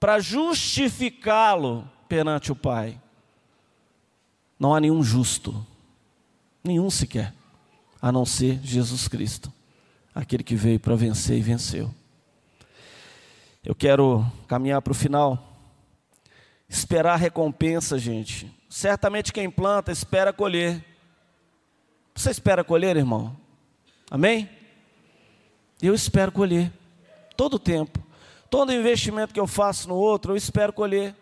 para 0.00 0.18
justificá-lo 0.18 1.86
perante 2.08 2.50
o 2.50 2.56
Pai. 2.56 2.98
Não 4.58 4.74
há 4.74 4.80
nenhum 4.80 5.02
justo, 5.02 5.64
nenhum 6.62 6.88
sequer, 6.88 7.34
a 8.00 8.10
não 8.10 8.24
ser 8.24 8.60
Jesus 8.62 9.08
Cristo, 9.08 9.52
aquele 10.14 10.42
que 10.42 10.56
veio 10.56 10.80
para 10.80 10.96
vencer 10.96 11.36
e 11.36 11.42
venceu. 11.42 11.94
Eu 13.64 13.74
quero 13.74 14.24
caminhar 14.46 14.82
para 14.82 14.90
o 14.90 14.94
final. 14.94 15.56
Esperar 16.68 17.16
recompensa, 17.16 17.98
gente. 17.98 18.52
Certamente 18.68 19.32
quem 19.32 19.50
planta 19.50 19.90
espera 19.90 20.34
colher. 20.34 20.84
Você 22.14 22.30
espera 22.30 22.62
colher, 22.62 22.96
irmão? 22.96 23.34
Amém? 24.10 24.50
Eu 25.80 25.94
espero 25.94 26.30
colher. 26.30 26.70
Todo 27.36 27.54
o 27.54 27.58
tempo. 27.58 28.04
Todo 28.50 28.72
investimento 28.72 29.32
que 29.32 29.40
eu 29.40 29.46
faço 29.46 29.88
no 29.88 29.96
outro, 29.96 30.32
eu 30.32 30.36
espero 30.36 30.72
colher. 30.72 31.16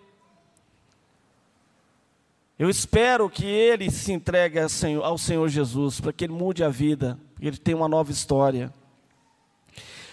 Eu 2.59 2.69
espero 2.69 3.31
que 3.31 3.47
ele 3.47 3.91
se 3.91 4.13
entregue 4.13 4.59
ao 5.03 5.17
Senhor 5.19 5.49
Jesus, 5.49 6.01
para 6.01 6.13
que 6.13 6.25
ele 6.25 6.33
mude 6.33 6.63
a 6.63 6.69
vida, 6.69 7.19
que 7.41 7.47
ele 7.47 7.57
tenha 7.57 7.77
uma 7.77 7.89
nova 7.89 8.11
história. 8.11 8.73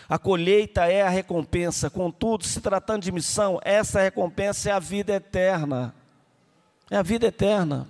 A 0.09 0.17
colheita 0.17 0.85
é 0.85 1.03
a 1.03 1.09
recompensa, 1.09 1.87
contudo, 1.87 2.43
se 2.43 2.59
tratando 2.59 3.03
de 3.03 3.11
missão, 3.11 3.59
essa 3.63 4.01
recompensa 4.01 4.71
é 4.71 4.73
a 4.73 4.79
vida 4.79 5.13
eterna. 5.13 5.93
É 6.89 6.97
a 6.97 7.03
vida 7.03 7.27
eterna. 7.27 7.87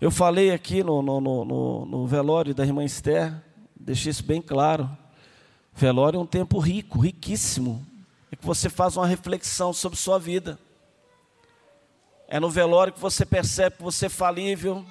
Eu 0.00 0.10
falei 0.10 0.50
aqui 0.50 0.82
no, 0.82 1.02
no, 1.02 1.20
no, 1.20 1.84
no 1.84 2.06
velório 2.06 2.54
da 2.54 2.64
irmã 2.64 2.82
Esther, 2.82 3.34
deixei 3.78 4.10
isso 4.10 4.24
bem 4.24 4.40
claro. 4.40 4.88
Velório 5.74 6.16
é 6.18 6.22
um 6.22 6.26
tempo 6.26 6.58
rico, 6.58 7.00
riquíssimo. 7.00 7.86
É 8.32 8.36
que 8.36 8.46
você 8.46 8.70
faz 8.70 8.96
uma 8.96 9.06
reflexão 9.06 9.74
sobre 9.74 9.98
sua 9.98 10.18
vida. 10.18 10.58
É 12.26 12.40
no 12.40 12.48
velório 12.48 12.94
que 12.94 13.00
você 13.00 13.26
percebe 13.26 13.76
que 13.76 13.82
você 13.82 14.06
é 14.06 14.08
falível, 14.08 14.84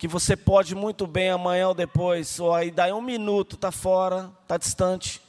que 0.00 0.08
você 0.08 0.34
pode 0.34 0.74
muito 0.74 1.06
bem 1.06 1.28
amanhã 1.28 1.68
ou 1.68 1.74
depois, 1.74 2.40
ou 2.40 2.54
aí 2.54 2.70
daí 2.70 2.90
um 2.90 3.02
minuto, 3.02 3.54
está 3.54 3.70
fora, 3.70 4.32
está 4.40 4.56
distante. 4.56 5.20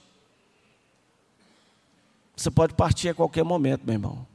Você 2.33 2.49
pode 2.49 2.73
partir 2.73 3.09
a 3.09 3.13
qualquer 3.13 3.43
momento, 3.43 3.83
meu 3.83 3.95
irmão. 3.95 4.25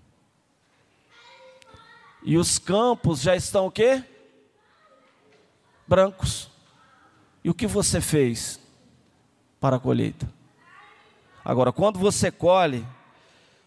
E 2.22 2.36
os 2.36 2.58
campos 2.58 3.22
já 3.22 3.34
estão 3.34 3.64
o 3.64 3.70
quê? 3.70 4.04
Brancos. 5.88 6.50
E 7.42 7.48
o 7.48 7.54
que 7.54 7.66
você 7.66 7.98
fez 7.98 8.60
para 9.58 9.76
a 9.76 9.80
colheita? 9.80 10.30
Agora, 11.42 11.72
quando 11.72 11.98
você 11.98 12.30
colhe, 12.30 12.86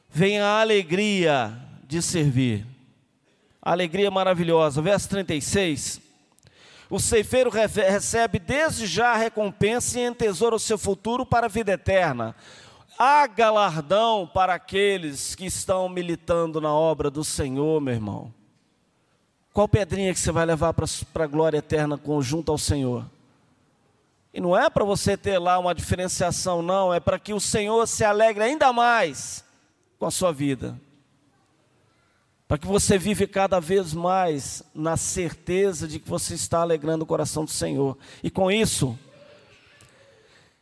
vem 0.08 0.39
a 0.39 0.62
alegria 0.62 1.60
de 1.88 1.99
servir 1.99 2.67
alegria 3.60 4.12
maravilhosa. 4.12 4.84
Verso 4.84 5.10
36. 5.10 6.09
O 6.89 6.99
ceifeiro 6.99 7.52
recebe 7.52 8.39
desde 8.39 8.88
já 8.88 9.12
a 9.12 9.17
recompensa 9.17 9.99
e 9.99 10.04
entesoura 10.04 10.56
o 10.56 10.60
seu 10.60 10.78
futuro 10.78 11.23
para 11.23 11.45
a 11.45 11.49
vida 11.49 11.73
eterna. 11.73 12.36
Há 12.97 13.28
galardão 13.28 14.30
para 14.34 14.56
aqueles 14.56 15.36
que 15.36 15.45
estão 15.45 15.88
militando 15.88 16.60
na 16.60 16.73
obra 16.73 17.12
do 17.12 17.23
Senhor, 17.23 17.80
meu 17.80 17.93
irmão. 17.93 18.34
Qual 19.54 19.67
pedrinha 19.67 20.13
que 20.13 20.19
você 20.19 20.32
vai 20.32 20.45
levar 20.45 20.73
para 20.73 21.23
a 21.23 21.28
glória 21.28 21.60
eterna 21.60 21.99
junto 22.21 22.52
ao 22.52 22.58
Senhor? 22.58 23.06
E 24.34 24.41
não 24.41 24.58
é 24.58 24.69
para 24.69 24.84
você 24.84 25.15
ter 25.15 25.38
lá 25.38 25.60
uma 25.60 25.75
diferenciação, 25.75 26.62
não, 26.62 26.93
é 26.93 26.99
para 26.99 27.19
que 27.19 27.34
o 27.34 27.39
Senhor 27.39 27.88
se 27.88 28.04
alegre 28.04 28.43
ainda 28.43 28.73
mais 28.73 29.43
com 29.97 30.06
a 30.06 30.12
sua 30.12 30.32
vida 30.32 30.80
para 32.50 32.58
que 32.58 32.66
você 32.66 32.98
vive 32.98 33.28
cada 33.28 33.60
vez 33.60 33.94
mais 33.94 34.64
na 34.74 34.98
certeza 34.98 35.88
de 35.88 36.00
que 36.00 36.10
você 36.10 36.34
está 36.34 36.62
alegrando 36.62 37.04
o 37.04 37.08
coração 37.08 37.46
do 37.46 37.52
Senhor. 37.52 37.96
E 38.24 38.32
com 38.32 38.50
isso, 38.50 38.98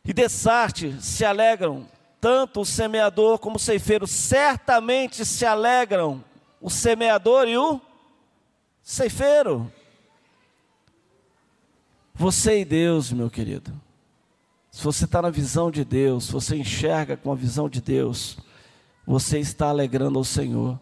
e 0.04 0.12
dessarte 0.12 0.94
se 1.00 1.24
alegram 1.24 1.88
tanto 2.20 2.60
o 2.60 2.66
semeador 2.66 3.38
como 3.38 3.56
o 3.56 3.58
ceifeiro, 3.58 4.06
certamente 4.06 5.24
se 5.24 5.46
alegram 5.46 6.22
o 6.60 6.68
semeador 6.68 7.48
e 7.48 7.56
o 7.56 7.80
ceifeiro. 8.82 9.72
Você 12.14 12.60
e 12.60 12.64
Deus, 12.66 13.10
meu 13.10 13.30
querido. 13.30 13.72
Se 14.70 14.84
você 14.84 15.06
está 15.06 15.22
na 15.22 15.30
visão 15.30 15.70
de 15.70 15.86
Deus, 15.86 16.24
se 16.24 16.32
você 16.32 16.54
enxerga 16.54 17.16
com 17.16 17.32
a 17.32 17.34
visão 17.34 17.66
de 17.66 17.80
Deus, 17.80 18.36
você 19.06 19.38
está 19.38 19.70
alegrando 19.70 20.18
ao 20.18 20.24
Senhor. 20.24 20.78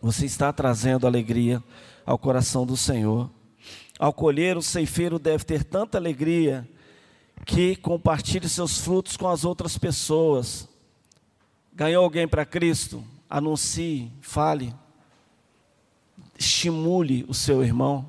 Você 0.00 0.26
está 0.26 0.52
trazendo 0.52 1.06
alegria 1.06 1.62
ao 2.06 2.16
coração 2.16 2.64
do 2.64 2.76
Senhor. 2.76 3.28
Ao 3.98 4.12
colher, 4.12 4.56
o 4.56 4.62
ceifeiro 4.62 5.18
deve 5.18 5.44
ter 5.44 5.64
tanta 5.64 5.98
alegria 5.98 6.68
que 7.44 7.74
compartilhe 7.74 8.48
seus 8.48 8.78
frutos 8.78 9.16
com 9.16 9.28
as 9.28 9.44
outras 9.44 9.76
pessoas. 9.76 10.68
Ganhou 11.72 12.04
alguém 12.04 12.28
para 12.28 12.46
Cristo? 12.46 13.04
Anuncie, 13.28 14.12
fale, 14.20 14.72
estimule 16.38 17.24
o 17.28 17.34
seu 17.34 17.64
irmão. 17.64 18.08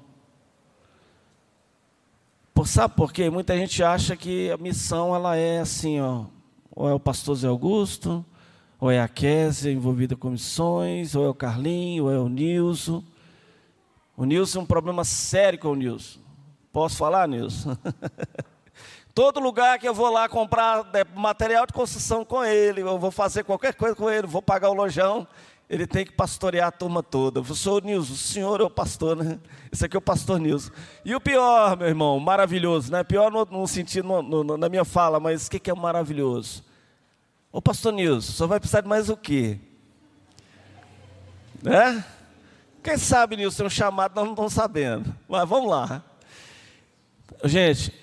Por, 2.53 2.67
sabe 2.67 2.95
por 2.95 3.11
quê? 3.11 3.29
Muita 3.29 3.57
gente 3.57 3.81
acha 3.81 4.15
que 4.15 4.51
a 4.51 4.57
missão 4.57 5.15
ela 5.15 5.35
é 5.35 5.59
assim, 5.59 5.99
ó, 5.99 6.25
ou 6.71 6.87
é 6.87 6.93
o 6.93 6.99
pastor 6.99 7.35
Zé 7.35 7.47
Augusto, 7.47 8.23
ou 8.79 8.89
é 8.89 9.01
a 9.01 9.07
Késia 9.07 9.71
envolvida 9.71 10.15
com 10.15 10.29
missões, 10.29 11.13
ou 11.13 11.25
é 11.25 11.29
o 11.29 11.33
Carlinho, 11.33 12.05
ou 12.05 12.11
é 12.11 12.17
o 12.17 12.29
Nilson. 12.29 13.03
O 14.15 14.23
Nilson 14.23 14.59
é 14.59 14.61
um 14.61 14.65
problema 14.65 15.03
sério 15.03 15.59
com 15.59 15.69
o 15.69 15.75
Nilson. 15.75 16.19
Posso 16.71 16.95
falar, 16.95 17.27
Nilson? 17.27 17.75
Todo 19.13 19.41
lugar 19.41 19.77
que 19.79 19.87
eu 19.87 19.93
vou 19.93 20.09
lá 20.09 20.29
comprar 20.29 20.89
é, 20.93 21.03
material 21.13 21.65
de 21.65 21.73
construção 21.73 22.23
com 22.23 22.43
ele, 22.43 22.81
eu 22.81 22.97
vou 22.97 23.11
fazer 23.11 23.43
qualquer 23.43 23.73
coisa 23.73 23.95
com 23.95 24.09
ele, 24.09 24.25
vou 24.25 24.41
pagar 24.41 24.69
o 24.69 24.73
lojão, 24.73 25.27
ele 25.69 25.85
tem 25.85 26.05
que 26.05 26.13
pastorear 26.13 26.69
a 26.69 26.71
turma 26.71 27.03
toda. 27.03 27.41
Eu 27.41 27.43
sou 27.43 27.79
o 27.79 27.81
Nilson, 27.81 28.13
o 28.13 28.15
senhor 28.17 28.61
é 28.61 28.63
o 28.63 28.69
pastor, 28.69 29.17
né? 29.17 29.39
Esse 29.69 29.85
aqui 29.85 29.97
é 29.97 29.99
o 29.99 30.01
pastor 30.01 30.39
Nilson. 30.39 30.71
E 31.03 31.13
o 31.13 31.19
pior, 31.19 31.75
meu 31.75 31.87
irmão, 31.87 32.17
maravilhoso, 32.17 32.91
né? 32.91 33.03
Pior 33.03 33.29
no, 33.29 33.43
no 33.43 33.67
sentido, 33.67 34.07
no, 34.07 34.43
no, 34.43 34.57
na 34.57 34.69
minha 34.69 34.85
fala, 34.85 35.19
mas 35.19 35.47
o 35.47 35.51
que, 35.51 35.59
que 35.59 35.69
é 35.69 35.75
maravilhoso? 35.75 36.68
Ô 37.51 37.61
pastor 37.61 37.93
Nilson, 37.93 38.31
só 38.31 38.47
vai 38.47 38.59
precisar 38.59 38.81
de 38.81 38.87
mais 38.87 39.09
o 39.09 39.17
quê? 39.17 39.59
Né? 41.61 42.05
Quem 42.83 42.97
sabe, 42.97 43.35
Nilson, 43.35 43.57
tem 43.57 43.65
um 43.67 43.69
chamado, 43.69 44.15
nós 44.15 44.25
não 44.25 44.33
estamos 44.33 44.53
sabendo. 44.53 45.15
Mas 45.27 45.49
vamos 45.49 45.69
lá. 45.69 46.03
Gente, 47.43 47.93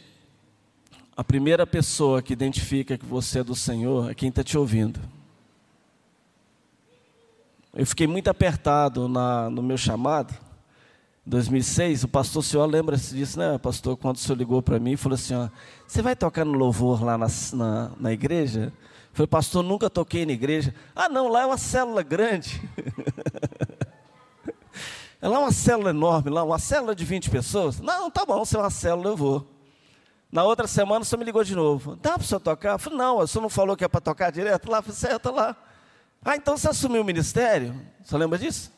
a 1.16 1.24
primeira 1.24 1.66
pessoa 1.66 2.20
que 2.20 2.32
identifica 2.32 2.98
que 2.98 3.06
você 3.06 3.38
é 3.38 3.44
do 3.44 3.54
Senhor 3.54 4.10
é 4.10 4.14
quem 4.14 4.28
está 4.28 4.42
te 4.42 4.58
ouvindo. 4.58 5.00
Eu 7.72 7.86
fiquei 7.86 8.06
muito 8.06 8.28
apertado 8.28 9.06
na, 9.06 9.48
no 9.50 9.62
meu 9.62 9.76
chamado. 9.76 10.34
Em 11.26 11.30
2006, 11.30 12.04
o 12.04 12.08
pastor 12.08 12.42
senhor 12.42 12.64
lembra-se 12.66 13.14
disso, 13.14 13.38
né, 13.38 13.58
pastor? 13.58 13.96
Quando 13.96 14.16
o 14.16 14.18
senhor 14.18 14.38
ligou 14.38 14.62
para 14.62 14.78
mim 14.78 14.92
e 14.92 14.96
falou 14.96 15.14
assim: 15.14 15.34
ó, 15.34 15.48
Você 15.86 16.00
vai 16.00 16.16
tocar 16.16 16.44
no 16.44 16.52
louvor 16.52 17.04
lá 17.04 17.18
na, 17.18 17.26
na, 17.52 17.90
na 18.00 18.12
igreja? 18.12 18.72
Falei, 19.16 19.28
pastor, 19.28 19.62
nunca 19.62 19.88
toquei 19.88 20.26
na 20.26 20.32
igreja. 20.32 20.74
Ah, 20.94 21.08
não, 21.08 21.28
lá 21.28 21.40
é 21.40 21.46
uma 21.46 21.56
célula 21.56 22.02
grande. 22.02 22.60
é 25.22 25.26
lá 25.26 25.38
uma 25.38 25.50
célula 25.50 25.88
enorme, 25.88 26.28
lá, 26.28 26.44
uma 26.44 26.58
célula 26.58 26.94
de 26.94 27.02
20 27.02 27.30
pessoas. 27.30 27.80
Não, 27.80 28.10
tá 28.10 28.26
bom, 28.26 28.44
se 28.44 28.54
é 28.54 28.58
uma 28.58 28.68
célula, 28.68 29.08
eu 29.08 29.16
vou. 29.16 29.48
Na 30.30 30.44
outra 30.44 30.66
semana, 30.66 31.00
o 31.00 31.04
senhor 31.06 31.18
me 31.18 31.24
ligou 31.24 31.42
de 31.42 31.54
novo. 31.54 31.96
Dá 31.96 32.12
para 32.12 32.20
o 32.20 32.26
senhor 32.26 32.40
tocar? 32.40 32.72
Eu 32.72 32.78
falei, 32.78 32.98
não, 32.98 33.16
o 33.20 33.26
senhor 33.26 33.40
não 33.40 33.48
falou 33.48 33.74
que 33.74 33.84
é 33.84 33.88
para 33.88 34.02
tocar 34.02 34.30
direto? 34.30 34.70
Lá, 34.70 34.82
certo, 34.82 35.32
lá. 35.32 35.56
Ah, 36.22 36.36
então 36.36 36.54
você 36.54 36.68
assumiu 36.68 37.00
o 37.00 37.04
ministério? 37.04 37.74
Você 38.04 38.18
lembra 38.18 38.38
disso? 38.38 38.70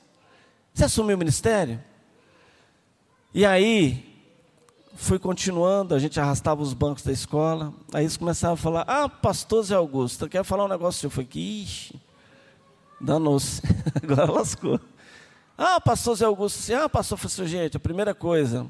Você 0.72 0.84
assumiu 0.84 1.16
o 1.16 1.18
ministério? 1.18 1.82
E 3.34 3.44
aí, 3.44 4.07
fui 4.98 5.18
continuando, 5.18 5.94
a 5.94 5.98
gente 5.98 6.18
arrastava 6.18 6.60
os 6.60 6.74
bancos 6.74 7.04
da 7.04 7.12
escola, 7.12 7.72
aí 7.94 8.02
eles 8.02 8.16
começavam 8.16 8.54
a 8.54 8.56
falar, 8.56 8.82
ah, 8.82 9.08
pastor 9.08 9.62
Zé 9.62 9.76
Augusto, 9.76 10.24
eu 10.24 10.28
quero 10.28 10.44
falar 10.44 10.64
um 10.64 10.68
negócio, 10.68 11.06
eu 11.06 11.10
falei, 11.10 11.28
ixi, 11.32 11.94
danou-se, 13.00 13.62
agora 14.02 14.30
lascou. 14.30 14.78
Ah, 15.56 15.80
pastor 15.80 16.16
Zé 16.16 16.24
Augusto, 16.24 16.74
ah, 16.74 16.88
pastor, 16.88 17.16
falei 17.16 17.32
assim, 17.32 17.46
gente, 17.46 17.76
a 17.76 17.80
primeira 17.80 18.12
coisa, 18.12 18.66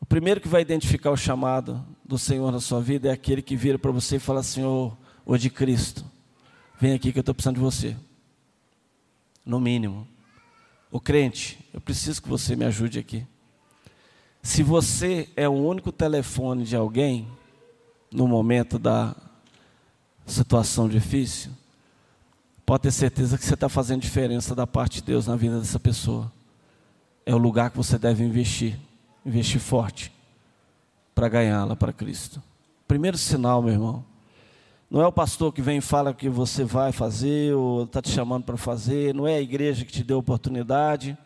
o 0.00 0.06
primeiro 0.06 0.40
que 0.40 0.46
vai 0.46 0.62
identificar 0.62 1.10
o 1.10 1.16
chamado 1.16 1.84
do 2.04 2.16
Senhor 2.16 2.52
na 2.52 2.60
sua 2.60 2.80
vida 2.80 3.08
é 3.08 3.12
aquele 3.12 3.42
que 3.42 3.56
vira 3.56 3.78
para 3.78 3.90
você 3.90 4.16
e 4.16 4.20
fala, 4.20 4.40
Senhor, 4.44 4.96
ou 5.26 5.36
de 5.36 5.50
Cristo, 5.50 6.04
vem 6.80 6.94
aqui 6.94 7.12
que 7.12 7.18
eu 7.18 7.22
estou 7.22 7.34
precisando 7.34 7.56
de 7.56 7.60
você, 7.60 7.96
no 9.44 9.58
mínimo. 9.58 10.06
O 10.92 11.00
crente, 11.00 11.58
eu 11.74 11.80
preciso 11.80 12.22
que 12.22 12.28
você 12.28 12.54
me 12.54 12.64
ajude 12.64 13.00
aqui. 13.00 13.26
Se 14.42 14.62
você 14.62 15.28
é 15.36 15.48
o 15.48 15.52
único 15.52 15.92
telefone 15.92 16.64
de 16.64 16.76
alguém 16.76 17.28
no 18.10 18.26
momento 18.26 18.78
da 18.78 19.14
situação 20.26 20.88
difícil, 20.88 21.50
pode 22.64 22.82
ter 22.82 22.92
certeza 22.92 23.36
que 23.36 23.44
você 23.44 23.54
está 23.54 23.68
fazendo 23.68 24.02
diferença 24.02 24.54
da 24.54 24.66
parte 24.66 24.96
de 24.96 25.02
Deus 25.02 25.26
na 25.26 25.36
vida 25.36 25.58
dessa 25.58 25.80
pessoa. 25.80 26.30
É 27.26 27.34
o 27.34 27.38
lugar 27.38 27.70
que 27.70 27.76
você 27.76 27.98
deve 27.98 28.24
investir, 28.24 28.78
investir 29.24 29.60
forte 29.60 30.12
para 31.14 31.28
ganhá-la 31.28 31.74
para 31.74 31.92
Cristo. 31.92 32.42
Primeiro 32.86 33.18
sinal, 33.18 33.60
meu 33.60 33.72
irmão, 33.72 34.04
não 34.90 35.02
é 35.02 35.06
o 35.06 35.12
pastor 35.12 35.52
que 35.52 35.60
vem 35.60 35.78
e 35.78 35.82
fala 35.82 36.14
que 36.14 36.28
você 36.28 36.64
vai 36.64 36.92
fazer 36.92 37.54
ou 37.54 37.84
está 37.84 38.00
te 38.00 38.10
chamando 38.10 38.44
para 38.44 38.56
fazer, 38.56 39.14
não 39.14 39.26
é 39.26 39.34
a 39.34 39.40
igreja 39.40 39.84
que 39.84 39.92
te 39.92 40.02
deu 40.02 40.18
oportunidade 40.18 41.18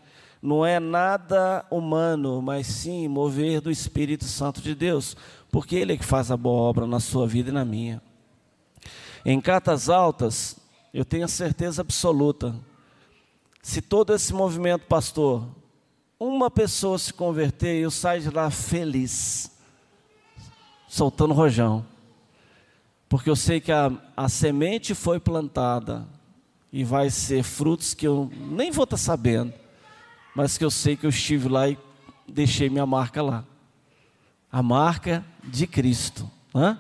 não 0.42 0.66
é 0.66 0.80
nada 0.80 1.64
humano, 1.70 2.42
mas 2.42 2.66
sim 2.66 3.06
mover 3.06 3.60
do 3.60 3.70
Espírito 3.70 4.24
Santo 4.24 4.60
de 4.60 4.74
Deus, 4.74 5.16
porque 5.52 5.76
Ele 5.76 5.92
é 5.92 5.96
que 5.96 6.04
faz 6.04 6.32
a 6.32 6.36
boa 6.36 6.62
obra 6.62 6.84
na 6.84 6.98
sua 6.98 7.28
vida 7.28 7.50
e 7.50 7.52
na 7.52 7.64
minha. 7.64 8.02
Em 9.24 9.40
cartas 9.40 9.88
altas, 9.88 10.56
eu 10.92 11.04
tenho 11.04 11.24
a 11.24 11.28
certeza 11.28 11.80
absoluta 11.80 12.54
Se 13.62 13.80
todo 13.80 14.12
esse 14.12 14.34
movimento, 14.34 14.86
pastor, 14.86 15.46
uma 16.18 16.50
pessoa 16.50 16.98
se 16.98 17.12
converter, 17.12 17.80
eu 17.80 17.92
saio 17.92 18.20
de 18.22 18.30
lá 18.30 18.50
feliz, 18.50 19.52
soltando 20.88 21.32
rojão, 21.32 21.86
porque 23.08 23.30
eu 23.30 23.36
sei 23.36 23.60
que 23.60 23.70
a, 23.70 23.92
a 24.16 24.28
semente 24.28 24.96
foi 24.96 25.20
plantada 25.20 26.04
e 26.72 26.82
vai 26.82 27.08
ser 27.08 27.44
frutos 27.44 27.94
que 27.94 28.04
eu 28.04 28.28
nem 28.50 28.72
vou 28.72 28.82
estar 28.82 28.96
sabendo, 28.96 29.52
mas 30.34 30.56
que 30.56 30.64
eu 30.64 30.70
sei 30.70 30.96
que 30.96 31.06
eu 31.06 31.10
estive 31.10 31.48
lá 31.48 31.68
e 31.68 31.78
deixei 32.26 32.68
minha 32.68 32.86
marca 32.86 33.22
lá 33.22 33.44
a 34.52 34.62
marca 34.62 35.24
de 35.42 35.66
Cristo. 35.66 36.30
Né? 36.54 36.78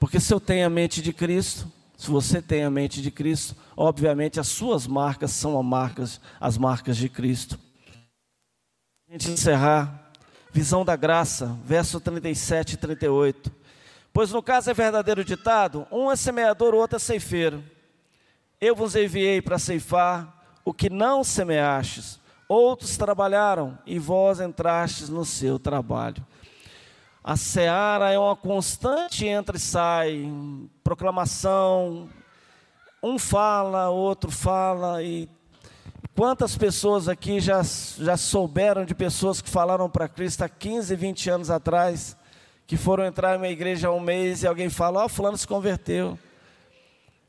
Porque 0.00 0.18
se 0.18 0.34
eu 0.34 0.40
tenho 0.40 0.66
a 0.66 0.70
mente 0.70 1.00
de 1.00 1.12
Cristo, 1.12 1.70
se 1.96 2.10
você 2.10 2.42
tem 2.42 2.64
a 2.64 2.70
mente 2.70 3.00
de 3.00 3.12
Cristo, 3.12 3.54
obviamente 3.76 4.40
as 4.40 4.48
suas 4.48 4.88
marcas 4.88 5.30
são 5.30 5.58
as 5.58 5.64
marcas, 5.64 6.20
as 6.40 6.58
marcas 6.58 6.96
de 6.96 7.08
Cristo. 7.08 7.58
A 9.08 9.12
gente 9.12 9.30
encerrar, 9.30 10.10
visão 10.50 10.84
da 10.84 10.96
graça, 10.96 11.56
verso 11.64 12.00
37 12.00 12.72
e 12.72 12.76
38. 12.76 13.52
Pois 14.12 14.32
no 14.32 14.42
caso 14.42 14.70
é 14.70 14.74
verdadeiro 14.74 15.24
ditado: 15.24 15.86
um 15.92 16.10
é 16.10 16.16
semeador, 16.16 16.74
o 16.74 16.78
outro 16.78 16.96
é 16.96 16.98
ceifeiro. 16.98 17.62
Eu 18.60 18.74
vos 18.74 18.96
enviei 18.96 19.40
para 19.40 19.58
ceifar 19.58 20.60
o 20.64 20.74
que 20.74 20.90
não 20.90 21.22
semeastes, 21.22 22.18
outros 22.50 22.96
trabalharam 22.96 23.78
e 23.86 23.96
vós 23.96 24.40
entrastes 24.40 25.08
no 25.08 25.24
seu 25.24 25.56
trabalho. 25.56 26.26
A 27.22 27.36
seara 27.36 28.10
é 28.10 28.18
uma 28.18 28.34
constante 28.34 29.24
entra 29.24 29.56
e 29.56 29.60
sai, 29.60 30.28
proclamação. 30.82 32.08
Um 33.00 33.20
fala, 33.20 33.88
outro 33.90 34.32
fala, 34.32 35.00
e 35.00 35.28
quantas 36.16 36.56
pessoas 36.56 37.08
aqui 37.08 37.38
já, 37.38 37.62
já 37.62 38.16
souberam 38.16 38.84
de 38.84 38.96
pessoas 38.96 39.40
que 39.40 39.48
falaram 39.48 39.88
para 39.88 40.08
Cristo 40.08 40.42
há 40.42 40.48
15, 40.48 40.96
20 40.96 41.30
anos 41.30 41.50
atrás, 41.50 42.16
que 42.66 42.76
foram 42.76 43.04
entrar 43.04 43.34
em 43.34 43.38
uma 43.38 43.48
igreja 43.48 43.86
há 43.86 43.92
um 43.92 44.00
mês 44.00 44.42
e 44.42 44.48
alguém 44.48 44.68
fala: 44.68 45.02
Ó, 45.02 45.04
oh, 45.04 45.08
Fulano 45.08 45.36
se 45.36 45.46
converteu. 45.46 46.18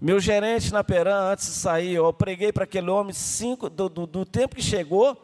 Meu 0.02 0.20
gerente 0.20 0.74
na 0.74 0.84
Peran, 0.84 1.32
antes 1.32 1.46
de 1.46 1.54
sair, 1.54 1.94
eu 1.94 2.12
preguei 2.12 2.52
para 2.52 2.64
aquele 2.64 2.90
homem 2.90 3.14
cinco, 3.14 3.70
do, 3.70 3.88
do, 3.88 4.08
do 4.08 4.26
tempo 4.26 4.56
que 4.56 4.62
chegou, 4.62 5.24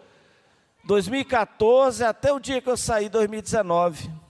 2014 0.86 2.04
até 2.04 2.32
o 2.32 2.40
dia 2.40 2.62
que 2.62 2.70
eu 2.70 2.78
saí, 2.78 3.10
2019 3.10 4.28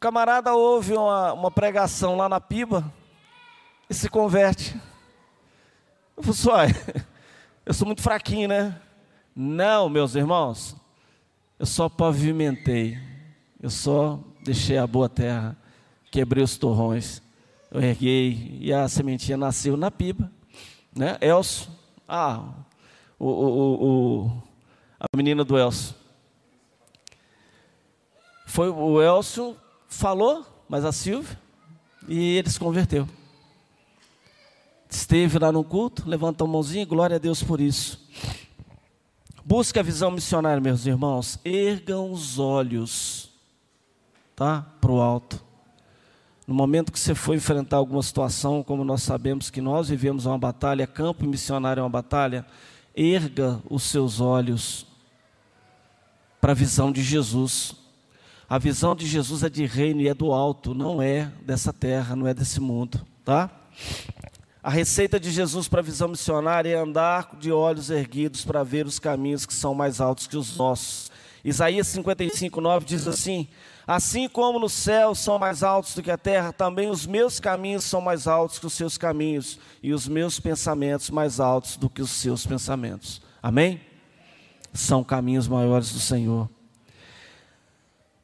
camarada 0.00 0.54
ouve 0.54 0.94
uma, 0.94 1.34
uma 1.34 1.50
pregação 1.50 2.16
lá 2.16 2.26
na 2.26 2.40
Piba 2.40 2.90
e 3.88 3.92
se 3.92 4.08
converte. 4.08 4.74
Eu 6.16 6.22
falei, 6.22 6.74
eu 7.66 7.74
sou 7.74 7.86
muito 7.86 8.00
fraquinho, 8.00 8.48
né? 8.48 8.80
Não, 9.36 9.90
meus 9.90 10.14
irmãos, 10.14 10.74
eu 11.58 11.66
só 11.66 11.86
pavimentei, 11.86 12.98
eu 13.60 13.68
só 13.68 14.18
deixei 14.42 14.78
a 14.78 14.86
boa 14.86 15.06
terra, 15.06 15.54
quebrei 16.10 16.42
os 16.42 16.56
torrões, 16.56 17.22
eu 17.70 17.80
erguei 17.80 18.58
e 18.60 18.72
a 18.72 18.88
sementinha 18.88 19.36
nasceu 19.36 19.76
na 19.76 19.90
piba, 19.90 20.30
né? 20.94 21.16
Elcio, 21.20 21.70
ah, 22.08 22.42
o, 23.18 23.26
o, 23.26 23.84
o, 23.84 24.42
a 24.98 25.16
menina 25.16 25.44
do 25.44 25.56
Elcio. 25.56 25.94
Foi 28.46 28.68
o 28.68 29.00
Elcio 29.00 29.56
falou, 29.88 30.44
mas 30.68 30.84
a 30.84 30.90
Silvia, 30.90 31.38
e 32.08 32.36
ele 32.36 32.50
se 32.50 32.58
converteu. 32.58 33.08
Esteve 34.88 35.38
lá 35.38 35.52
no 35.52 35.62
culto, 35.62 36.08
levantou 36.08 36.48
a 36.48 36.50
mãozinha, 36.50 36.84
glória 36.84 37.14
a 37.14 37.18
Deus 37.20 37.42
por 37.42 37.60
isso. 37.60 38.04
Busque 39.44 39.78
a 39.78 39.82
visão 39.82 40.10
missionária, 40.10 40.60
meus 40.60 40.84
irmãos. 40.84 41.38
Ergam 41.44 42.10
os 42.10 42.40
olhos, 42.40 43.30
tá? 44.34 44.66
Para 44.80 44.90
o 44.90 45.00
alto. 45.00 45.49
No 46.50 46.56
momento 46.56 46.90
que 46.90 46.98
você 46.98 47.14
for 47.14 47.36
enfrentar 47.36 47.76
alguma 47.76 48.02
situação, 48.02 48.60
como 48.60 48.82
nós 48.82 49.04
sabemos 49.04 49.50
que 49.50 49.60
nós 49.60 49.88
vivemos 49.88 50.26
uma 50.26 50.36
batalha, 50.36 50.84
campo 50.84 51.24
missionário 51.24 51.80
é 51.80 51.84
uma 51.84 51.88
batalha, 51.88 52.44
erga 52.92 53.62
os 53.70 53.84
seus 53.84 54.20
olhos 54.20 54.84
para 56.40 56.50
a 56.50 56.54
visão 56.56 56.90
de 56.90 57.04
Jesus. 57.04 57.76
A 58.48 58.58
visão 58.58 58.96
de 58.96 59.06
Jesus 59.06 59.44
é 59.44 59.48
de 59.48 59.64
reino 59.64 60.00
e 60.00 60.08
é 60.08 60.12
do 60.12 60.32
alto, 60.32 60.74
não 60.74 61.00
é 61.00 61.30
dessa 61.46 61.72
terra, 61.72 62.16
não 62.16 62.26
é 62.26 62.34
desse 62.34 62.58
mundo, 62.58 63.00
tá? 63.24 63.48
A 64.60 64.70
receita 64.70 65.20
de 65.20 65.30
Jesus 65.30 65.68
para 65.68 65.78
a 65.78 65.84
visão 65.84 66.08
missionária 66.08 66.70
é 66.70 66.76
andar 66.76 67.36
de 67.38 67.52
olhos 67.52 67.90
erguidos 67.90 68.44
para 68.44 68.64
ver 68.64 68.86
os 68.86 68.98
caminhos 68.98 69.46
que 69.46 69.54
são 69.54 69.72
mais 69.72 70.00
altos 70.00 70.26
que 70.26 70.36
os 70.36 70.56
nossos. 70.56 71.12
Isaías 71.44 71.86
55, 71.86 72.60
9 72.60 72.86
diz 72.86 73.06
assim: 73.06 73.46
Assim 73.92 74.28
como 74.28 74.60
nos 74.60 74.72
céus 74.72 75.18
são 75.18 75.36
mais 75.36 75.64
altos 75.64 75.96
do 75.96 76.02
que 76.04 76.12
a 76.12 76.16
terra, 76.16 76.52
também 76.52 76.88
os 76.88 77.04
meus 77.08 77.40
caminhos 77.40 77.82
são 77.82 78.00
mais 78.00 78.28
altos 78.28 78.56
que 78.56 78.66
os 78.66 78.72
seus 78.72 78.96
caminhos, 78.96 79.58
e 79.82 79.92
os 79.92 80.06
meus 80.06 80.38
pensamentos 80.38 81.10
mais 81.10 81.40
altos 81.40 81.76
do 81.76 81.90
que 81.90 82.00
os 82.00 82.12
seus 82.12 82.46
pensamentos. 82.46 83.20
Amém? 83.42 83.80
São 84.72 85.02
caminhos 85.02 85.48
maiores 85.48 85.92
do 85.92 85.98
Senhor. 85.98 86.48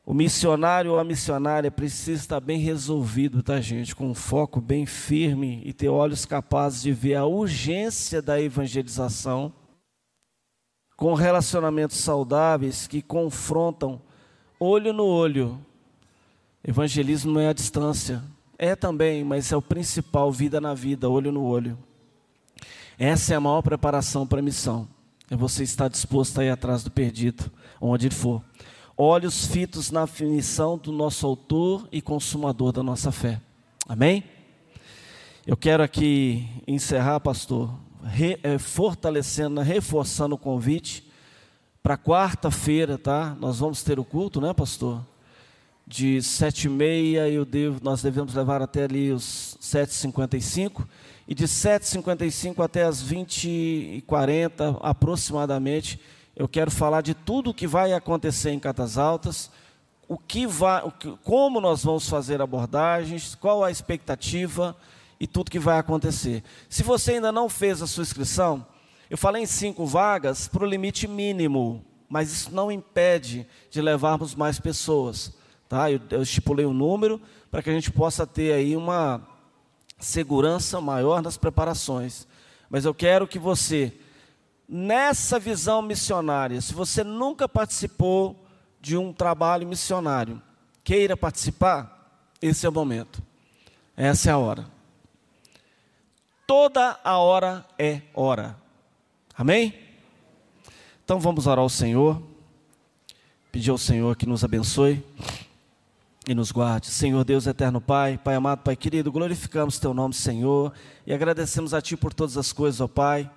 O 0.04 0.14
missionário 0.14 0.92
ou 0.92 1.00
a 1.00 1.04
missionária 1.04 1.68
precisa 1.68 2.22
estar 2.22 2.38
bem 2.38 2.60
resolvido, 2.60 3.42
tá, 3.42 3.60
gente? 3.60 3.92
Com 3.92 4.10
um 4.10 4.14
foco 4.14 4.60
bem 4.60 4.86
firme 4.86 5.62
e 5.64 5.72
ter 5.72 5.88
olhos 5.88 6.24
capazes 6.24 6.80
de 6.80 6.92
ver 6.92 7.16
a 7.16 7.24
urgência 7.24 8.22
da 8.22 8.40
evangelização, 8.40 9.52
com 10.96 11.12
relacionamentos 11.14 11.96
saudáveis 11.96 12.86
que 12.86 13.02
confrontam 13.02 14.05
olho 14.58 14.92
no 14.92 15.04
olho. 15.04 15.58
Evangelismo 16.66 17.38
é 17.38 17.48
a 17.48 17.52
distância, 17.52 18.22
é 18.58 18.74
também, 18.74 19.22
mas 19.22 19.52
é 19.52 19.56
o 19.56 19.62
principal, 19.62 20.32
vida 20.32 20.60
na 20.60 20.74
vida, 20.74 21.08
olho 21.08 21.30
no 21.30 21.44
olho. 21.44 21.78
Essa 22.98 23.34
é 23.34 23.36
a 23.36 23.40
maior 23.40 23.62
preparação 23.62 24.26
para 24.26 24.40
a 24.40 24.42
missão. 24.42 24.88
É 25.30 25.36
você 25.36 25.62
estar 25.62 25.88
disposto 25.88 26.40
a 26.40 26.44
ir 26.44 26.50
atrás 26.50 26.82
do 26.82 26.90
perdido, 26.90 27.50
onde 27.80 28.06
ele 28.06 28.14
for 28.14 28.42
olhos 28.96 29.46
fitos 29.46 29.90
na 29.90 30.06
finição 30.06 30.78
do 30.78 30.90
nosso 30.90 31.26
autor 31.26 31.86
e 31.92 32.00
consumador 32.00 32.72
da 32.72 32.82
nossa 32.82 33.12
fé. 33.12 33.40
Amém? 33.86 34.24
Eu 35.46 35.56
quero 35.56 35.82
aqui 35.82 36.48
encerrar, 36.66 37.20
pastor, 37.20 37.70
re, 38.02 38.38
é, 38.42 38.58
fortalecendo, 38.58 39.60
reforçando 39.60 40.34
o 40.34 40.38
convite 40.38 41.06
para 41.86 41.96
quarta-feira, 41.96 42.98
tá? 42.98 43.36
Nós 43.38 43.60
vamos 43.60 43.80
ter 43.84 43.96
o 43.96 44.04
culto, 44.04 44.40
né, 44.40 44.52
pastor? 44.52 45.00
De 45.86 46.20
sete 46.20 46.64
e 46.64 46.68
meia, 46.68 47.28
eu 47.28 47.44
devo, 47.44 47.78
nós 47.80 48.02
devemos 48.02 48.34
levar 48.34 48.60
até 48.60 48.82
ali 48.82 49.12
os 49.12 49.56
sete 49.60 49.90
e 49.90 49.94
cinquenta 49.94 50.36
e 50.36 50.42
cinco, 50.42 50.84
e 51.28 51.32
de 51.32 51.46
sete 51.46 51.86
cinquenta 51.86 52.26
e 52.26 52.30
cinco 52.32 52.60
até 52.60 52.82
as 52.82 53.00
vinte 53.00 53.48
e 53.48 54.02
quarenta, 54.04 54.76
aproximadamente, 54.80 56.00
eu 56.34 56.48
quero 56.48 56.72
falar 56.72 57.02
de 57.02 57.14
tudo 57.14 57.50
o 57.50 57.54
que 57.54 57.68
vai 57.68 57.92
acontecer 57.92 58.50
em 58.50 58.58
Catas 58.58 58.98
Altas, 58.98 59.48
o 60.08 60.18
que 60.18 60.44
vai, 60.44 60.82
o 60.82 60.90
que, 60.90 61.16
como 61.22 61.60
nós 61.60 61.84
vamos 61.84 62.08
fazer 62.08 62.42
abordagens, 62.42 63.36
qual 63.36 63.62
a 63.62 63.70
expectativa 63.70 64.76
e 65.20 65.26
tudo 65.28 65.52
que 65.52 65.60
vai 65.60 65.78
acontecer. 65.78 66.42
Se 66.68 66.82
você 66.82 67.12
ainda 67.12 67.30
não 67.30 67.48
fez 67.48 67.80
a 67.80 67.86
sua 67.86 68.02
inscrição, 68.02 68.66
eu 69.08 69.16
falei 69.16 69.42
em 69.42 69.46
cinco 69.46 69.86
vagas 69.86 70.48
para 70.48 70.64
o 70.64 70.66
limite 70.66 71.06
mínimo, 71.06 71.84
mas 72.08 72.32
isso 72.32 72.54
não 72.54 72.70
impede 72.70 73.46
de 73.70 73.80
levarmos 73.80 74.34
mais 74.34 74.58
pessoas. 74.58 75.32
Tá? 75.68 75.90
Eu, 75.90 76.00
eu 76.10 76.22
estipulei 76.22 76.66
um 76.66 76.72
número 76.72 77.20
para 77.50 77.62
que 77.62 77.70
a 77.70 77.72
gente 77.72 77.90
possa 77.90 78.26
ter 78.26 78.52
aí 78.52 78.76
uma 78.76 79.20
segurança 79.98 80.80
maior 80.80 81.22
nas 81.22 81.36
preparações. 81.36 82.26
Mas 82.68 82.84
eu 82.84 82.94
quero 82.94 83.26
que 83.26 83.38
você 83.38 83.92
nessa 84.68 85.38
visão 85.38 85.80
missionária, 85.80 86.60
se 86.60 86.74
você 86.74 87.04
nunca 87.04 87.48
participou 87.48 88.44
de 88.80 88.96
um 88.96 89.12
trabalho 89.12 89.66
missionário, 89.66 90.42
queira 90.82 91.16
participar, 91.16 92.20
esse 92.42 92.66
é 92.66 92.68
o 92.68 92.72
momento. 92.72 93.22
Essa 93.96 94.30
é 94.30 94.32
a 94.32 94.38
hora. 94.38 94.66
Toda 96.46 96.98
a 97.02 97.18
hora 97.18 97.64
é 97.78 98.02
hora. 98.14 98.56
Amém? 99.36 99.74
Então 101.04 101.20
vamos 101.20 101.46
orar 101.46 101.62
ao 101.62 101.68
Senhor. 101.68 102.22
Pedir 103.52 103.70
ao 103.70 103.78
Senhor 103.78 104.16
que 104.16 104.26
nos 104.26 104.42
abençoe 104.42 105.04
e 106.26 106.34
nos 106.34 106.50
guarde. 106.50 106.88
Senhor 106.88 107.24
Deus 107.24 107.46
eterno 107.46 107.80
Pai, 107.80 108.18
Pai 108.22 108.34
amado, 108.34 108.62
Pai 108.62 108.76
querido, 108.76 109.12
glorificamos 109.12 109.78
teu 109.78 109.94
nome, 109.94 110.14
Senhor, 110.14 110.72
e 111.06 111.12
agradecemos 111.12 111.72
a 111.72 111.80
ti 111.80 111.96
por 111.96 112.12
todas 112.12 112.36
as 112.36 112.52
coisas, 112.52 112.80
ó 112.80 112.88
Pai 112.88 113.30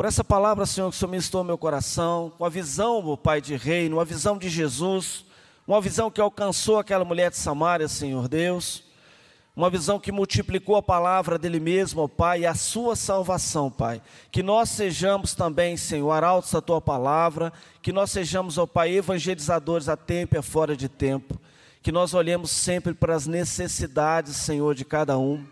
por 0.00 0.06
essa 0.06 0.24
palavra, 0.24 0.64
Senhor, 0.64 0.88
que 0.88 0.96
o 0.96 0.98
Senhor 0.98 1.10
ministrou 1.10 1.44
meu 1.44 1.58
coração, 1.58 2.32
com 2.38 2.42
a 2.46 2.48
visão, 2.48 3.02
meu 3.02 3.18
Pai 3.18 3.38
de 3.38 3.54
reino, 3.54 3.96
uma 3.96 4.04
visão 4.06 4.38
de 4.38 4.48
Jesus, 4.48 5.26
uma 5.68 5.78
visão 5.78 6.10
que 6.10 6.22
alcançou 6.22 6.78
aquela 6.78 7.04
mulher 7.04 7.30
de 7.30 7.36
Samaria, 7.36 7.86
Senhor 7.86 8.26
Deus, 8.26 8.82
uma 9.60 9.68
visão 9.68 10.00
que 10.00 10.10
multiplicou 10.10 10.74
a 10.74 10.82
palavra 10.82 11.38
dele 11.38 11.60
mesmo, 11.60 12.00
ó 12.00 12.08
Pai, 12.08 12.40
e 12.40 12.46
a 12.46 12.54
sua 12.54 12.96
salvação, 12.96 13.70
Pai. 13.70 14.00
Que 14.32 14.42
nós 14.42 14.70
sejamos 14.70 15.34
também, 15.34 15.76
Senhor, 15.76 16.10
arautos 16.10 16.50
da 16.50 16.62
tua 16.62 16.80
palavra, 16.80 17.52
que 17.82 17.92
nós 17.92 18.10
sejamos, 18.10 18.56
ó 18.56 18.64
Pai, 18.64 18.90
evangelizadores 18.96 19.86
a 19.86 19.98
tempo 19.98 20.34
e 20.34 20.38
a 20.38 20.42
fora 20.42 20.74
de 20.74 20.88
tempo. 20.88 21.38
Que 21.82 21.92
nós 21.92 22.14
olhemos 22.14 22.50
sempre 22.50 22.94
para 22.94 23.14
as 23.14 23.26
necessidades, 23.26 24.34
Senhor, 24.36 24.74
de 24.74 24.82
cada 24.82 25.18
um. 25.18 25.44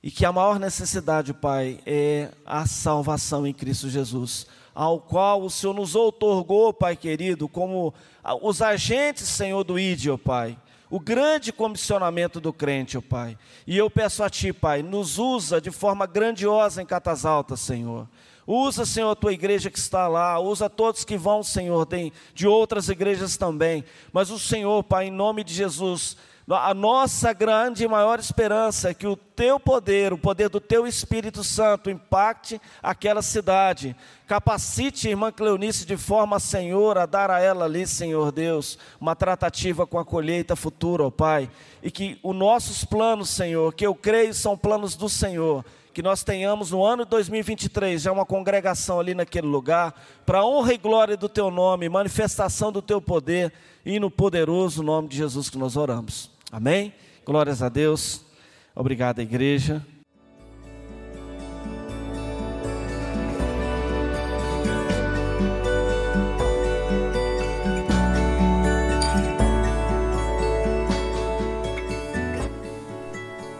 E 0.00 0.08
que 0.08 0.24
a 0.24 0.30
maior 0.30 0.60
necessidade, 0.60 1.34
Pai, 1.34 1.80
é 1.84 2.30
a 2.46 2.64
salvação 2.64 3.44
em 3.44 3.52
Cristo 3.52 3.90
Jesus, 3.90 4.46
ao 4.72 5.00
qual 5.00 5.42
o 5.42 5.50
Senhor 5.50 5.74
nos 5.74 5.96
outorgou, 5.96 6.72
Pai 6.72 6.94
querido, 6.94 7.48
como 7.48 7.92
os 8.40 8.62
agentes, 8.62 9.26
Senhor, 9.26 9.64
do 9.64 9.80
ídio, 9.80 10.16
Pai 10.16 10.56
o 10.90 10.98
grande 10.98 11.52
comissionamento 11.52 12.40
do 12.40 12.52
crente, 12.52 12.98
ó 12.98 13.00
Pai. 13.00 13.38
E 13.66 13.78
eu 13.78 13.88
peço 13.88 14.24
a 14.24 14.28
Ti, 14.28 14.52
Pai, 14.52 14.82
nos 14.82 15.18
usa 15.18 15.60
de 15.60 15.70
forma 15.70 16.04
grandiosa 16.04 16.82
em 16.82 16.86
Catas 16.86 17.24
Altas, 17.24 17.60
Senhor. 17.60 18.08
Usa, 18.46 18.84
Senhor, 18.84 19.10
a 19.10 19.14
tua 19.14 19.32
igreja 19.32 19.70
que 19.70 19.78
está 19.78 20.08
lá, 20.08 20.40
usa 20.40 20.68
todos 20.68 21.04
que 21.04 21.16
vão, 21.16 21.40
Senhor, 21.40 21.86
de 22.34 22.48
outras 22.48 22.88
igrejas 22.88 23.36
também. 23.36 23.84
Mas 24.12 24.28
o 24.30 24.38
Senhor, 24.40 24.82
Pai, 24.82 25.06
em 25.06 25.10
nome 25.12 25.44
de 25.44 25.54
Jesus, 25.54 26.16
a 26.56 26.74
nossa 26.74 27.32
grande 27.32 27.84
e 27.84 27.88
maior 27.88 28.18
esperança 28.18 28.90
é 28.90 28.94
que 28.94 29.06
o 29.06 29.14
teu 29.14 29.60
poder, 29.60 30.12
o 30.12 30.18
poder 30.18 30.48
do 30.48 30.58
teu 30.58 30.84
Espírito 30.86 31.44
Santo, 31.44 31.88
impacte 31.88 32.60
aquela 32.82 33.22
cidade. 33.22 33.94
Capacite 34.26 35.06
a 35.06 35.10
irmã 35.10 35.30
Cleonice 35.30 35.86
de 35.86 35.96
forma, 35.96 36.40
Senhor, 36.40 36.98
a 36.98 37.06
dar 37.06 37.30
a 37.30 37.40
ela 37.40 37.66
ali, 37.66 37.86
Senhor 37.86 38.32
Deus, 38.32 38.78
uma 39.00 39.14
tratativa 39.14 39.86
com 39.86 39.98
a 39.98 40.04
colheita 40.04 40.56
futura, 40.56 41.04
ó 41.04 41.10
Pai. 41.10 41.48
E 41.82 41.90
que 41.90 42.18
os 42.22 42.34
nossos 42.34 42.84
planos, 42.84 43.30
Senhor, 43.30 43.72
que 43.72 43.86
eu 43.86 43.94
creio 43.94 44.34
são 44.34 44.58
planos 44.58 44.96
do 44.96 45.08
Senhor, 45.08 45.64
que 45.94 46.02
nós 46.02 46.24
tenhamos 46.24 46.72
no 46.72 46.84
ano 46.84 47.04
de 47.04 47.10
2023 47.10 48.02
já 48.02 48.10
uma 48.10 48.26
congregação 48.26 48.98
ali 48.98 49.14
naquele 49.14 49.46
lugar, 49.46 49.94
para 50.26 50.44
honra 50.44 50.74
e 50.74 50.78
glória 50.78 51.16
do 51.16 51.28
teu 51.28 51.48
nome, 51.50 51.88
manifestação 51.88 52.72
do 52.72 52.82
teu 52.82 53.00
poder 53.00 53.52
e 53.86 54.00
no 54.00 54.10
poderoso 54.10 54.82
nome 54.82 55.06
de 55.06 55.16
Jesus 55.16 55.48
que 55.48 55.56
nós 55.56 55.76
oramos. 55.76 56.39
Amém? 56.50 56.92
Glórias 57.24 57.62
a 57.62 57.68
Deus. 57.68 58.24
Obrigado, 58.74 59.20
igreja. 59.20 59.84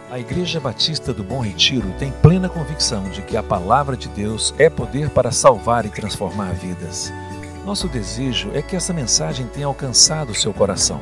A 0.09 0.19
Igreja 0.19 0.59
Batista 0.59 1.13
do 1.13 1.23
Bom 1.23 1.39
Retiro 1.39 1.93
tem 1.97 2.11
plena 2.11 2.49
convicção 2.49 3.09
de 3.09 3.21
que 3.21 3.37
a 3.37 3.41
palavra 3.41 3.95
de 3.95 4.09
Deus 4.09 4.53
é 4.57 4.69
poder 4.69 5.09
para 5.09 5.31
salvar 5.31 5.85
e 5.85 5.89
transformar 5.89 6.53
vidas. 6.53 7.11
Nosso 7.65 7.87
desejo 7.87 8.51
é 8.53 8.61
que 8.61 8.75
essa 8.75 8.91
mensagem 8.91 9.47
tenha 9.47 9.67
alcançado 9.67 10.35
seu 10.35 10.53
coração. 10.53 11.01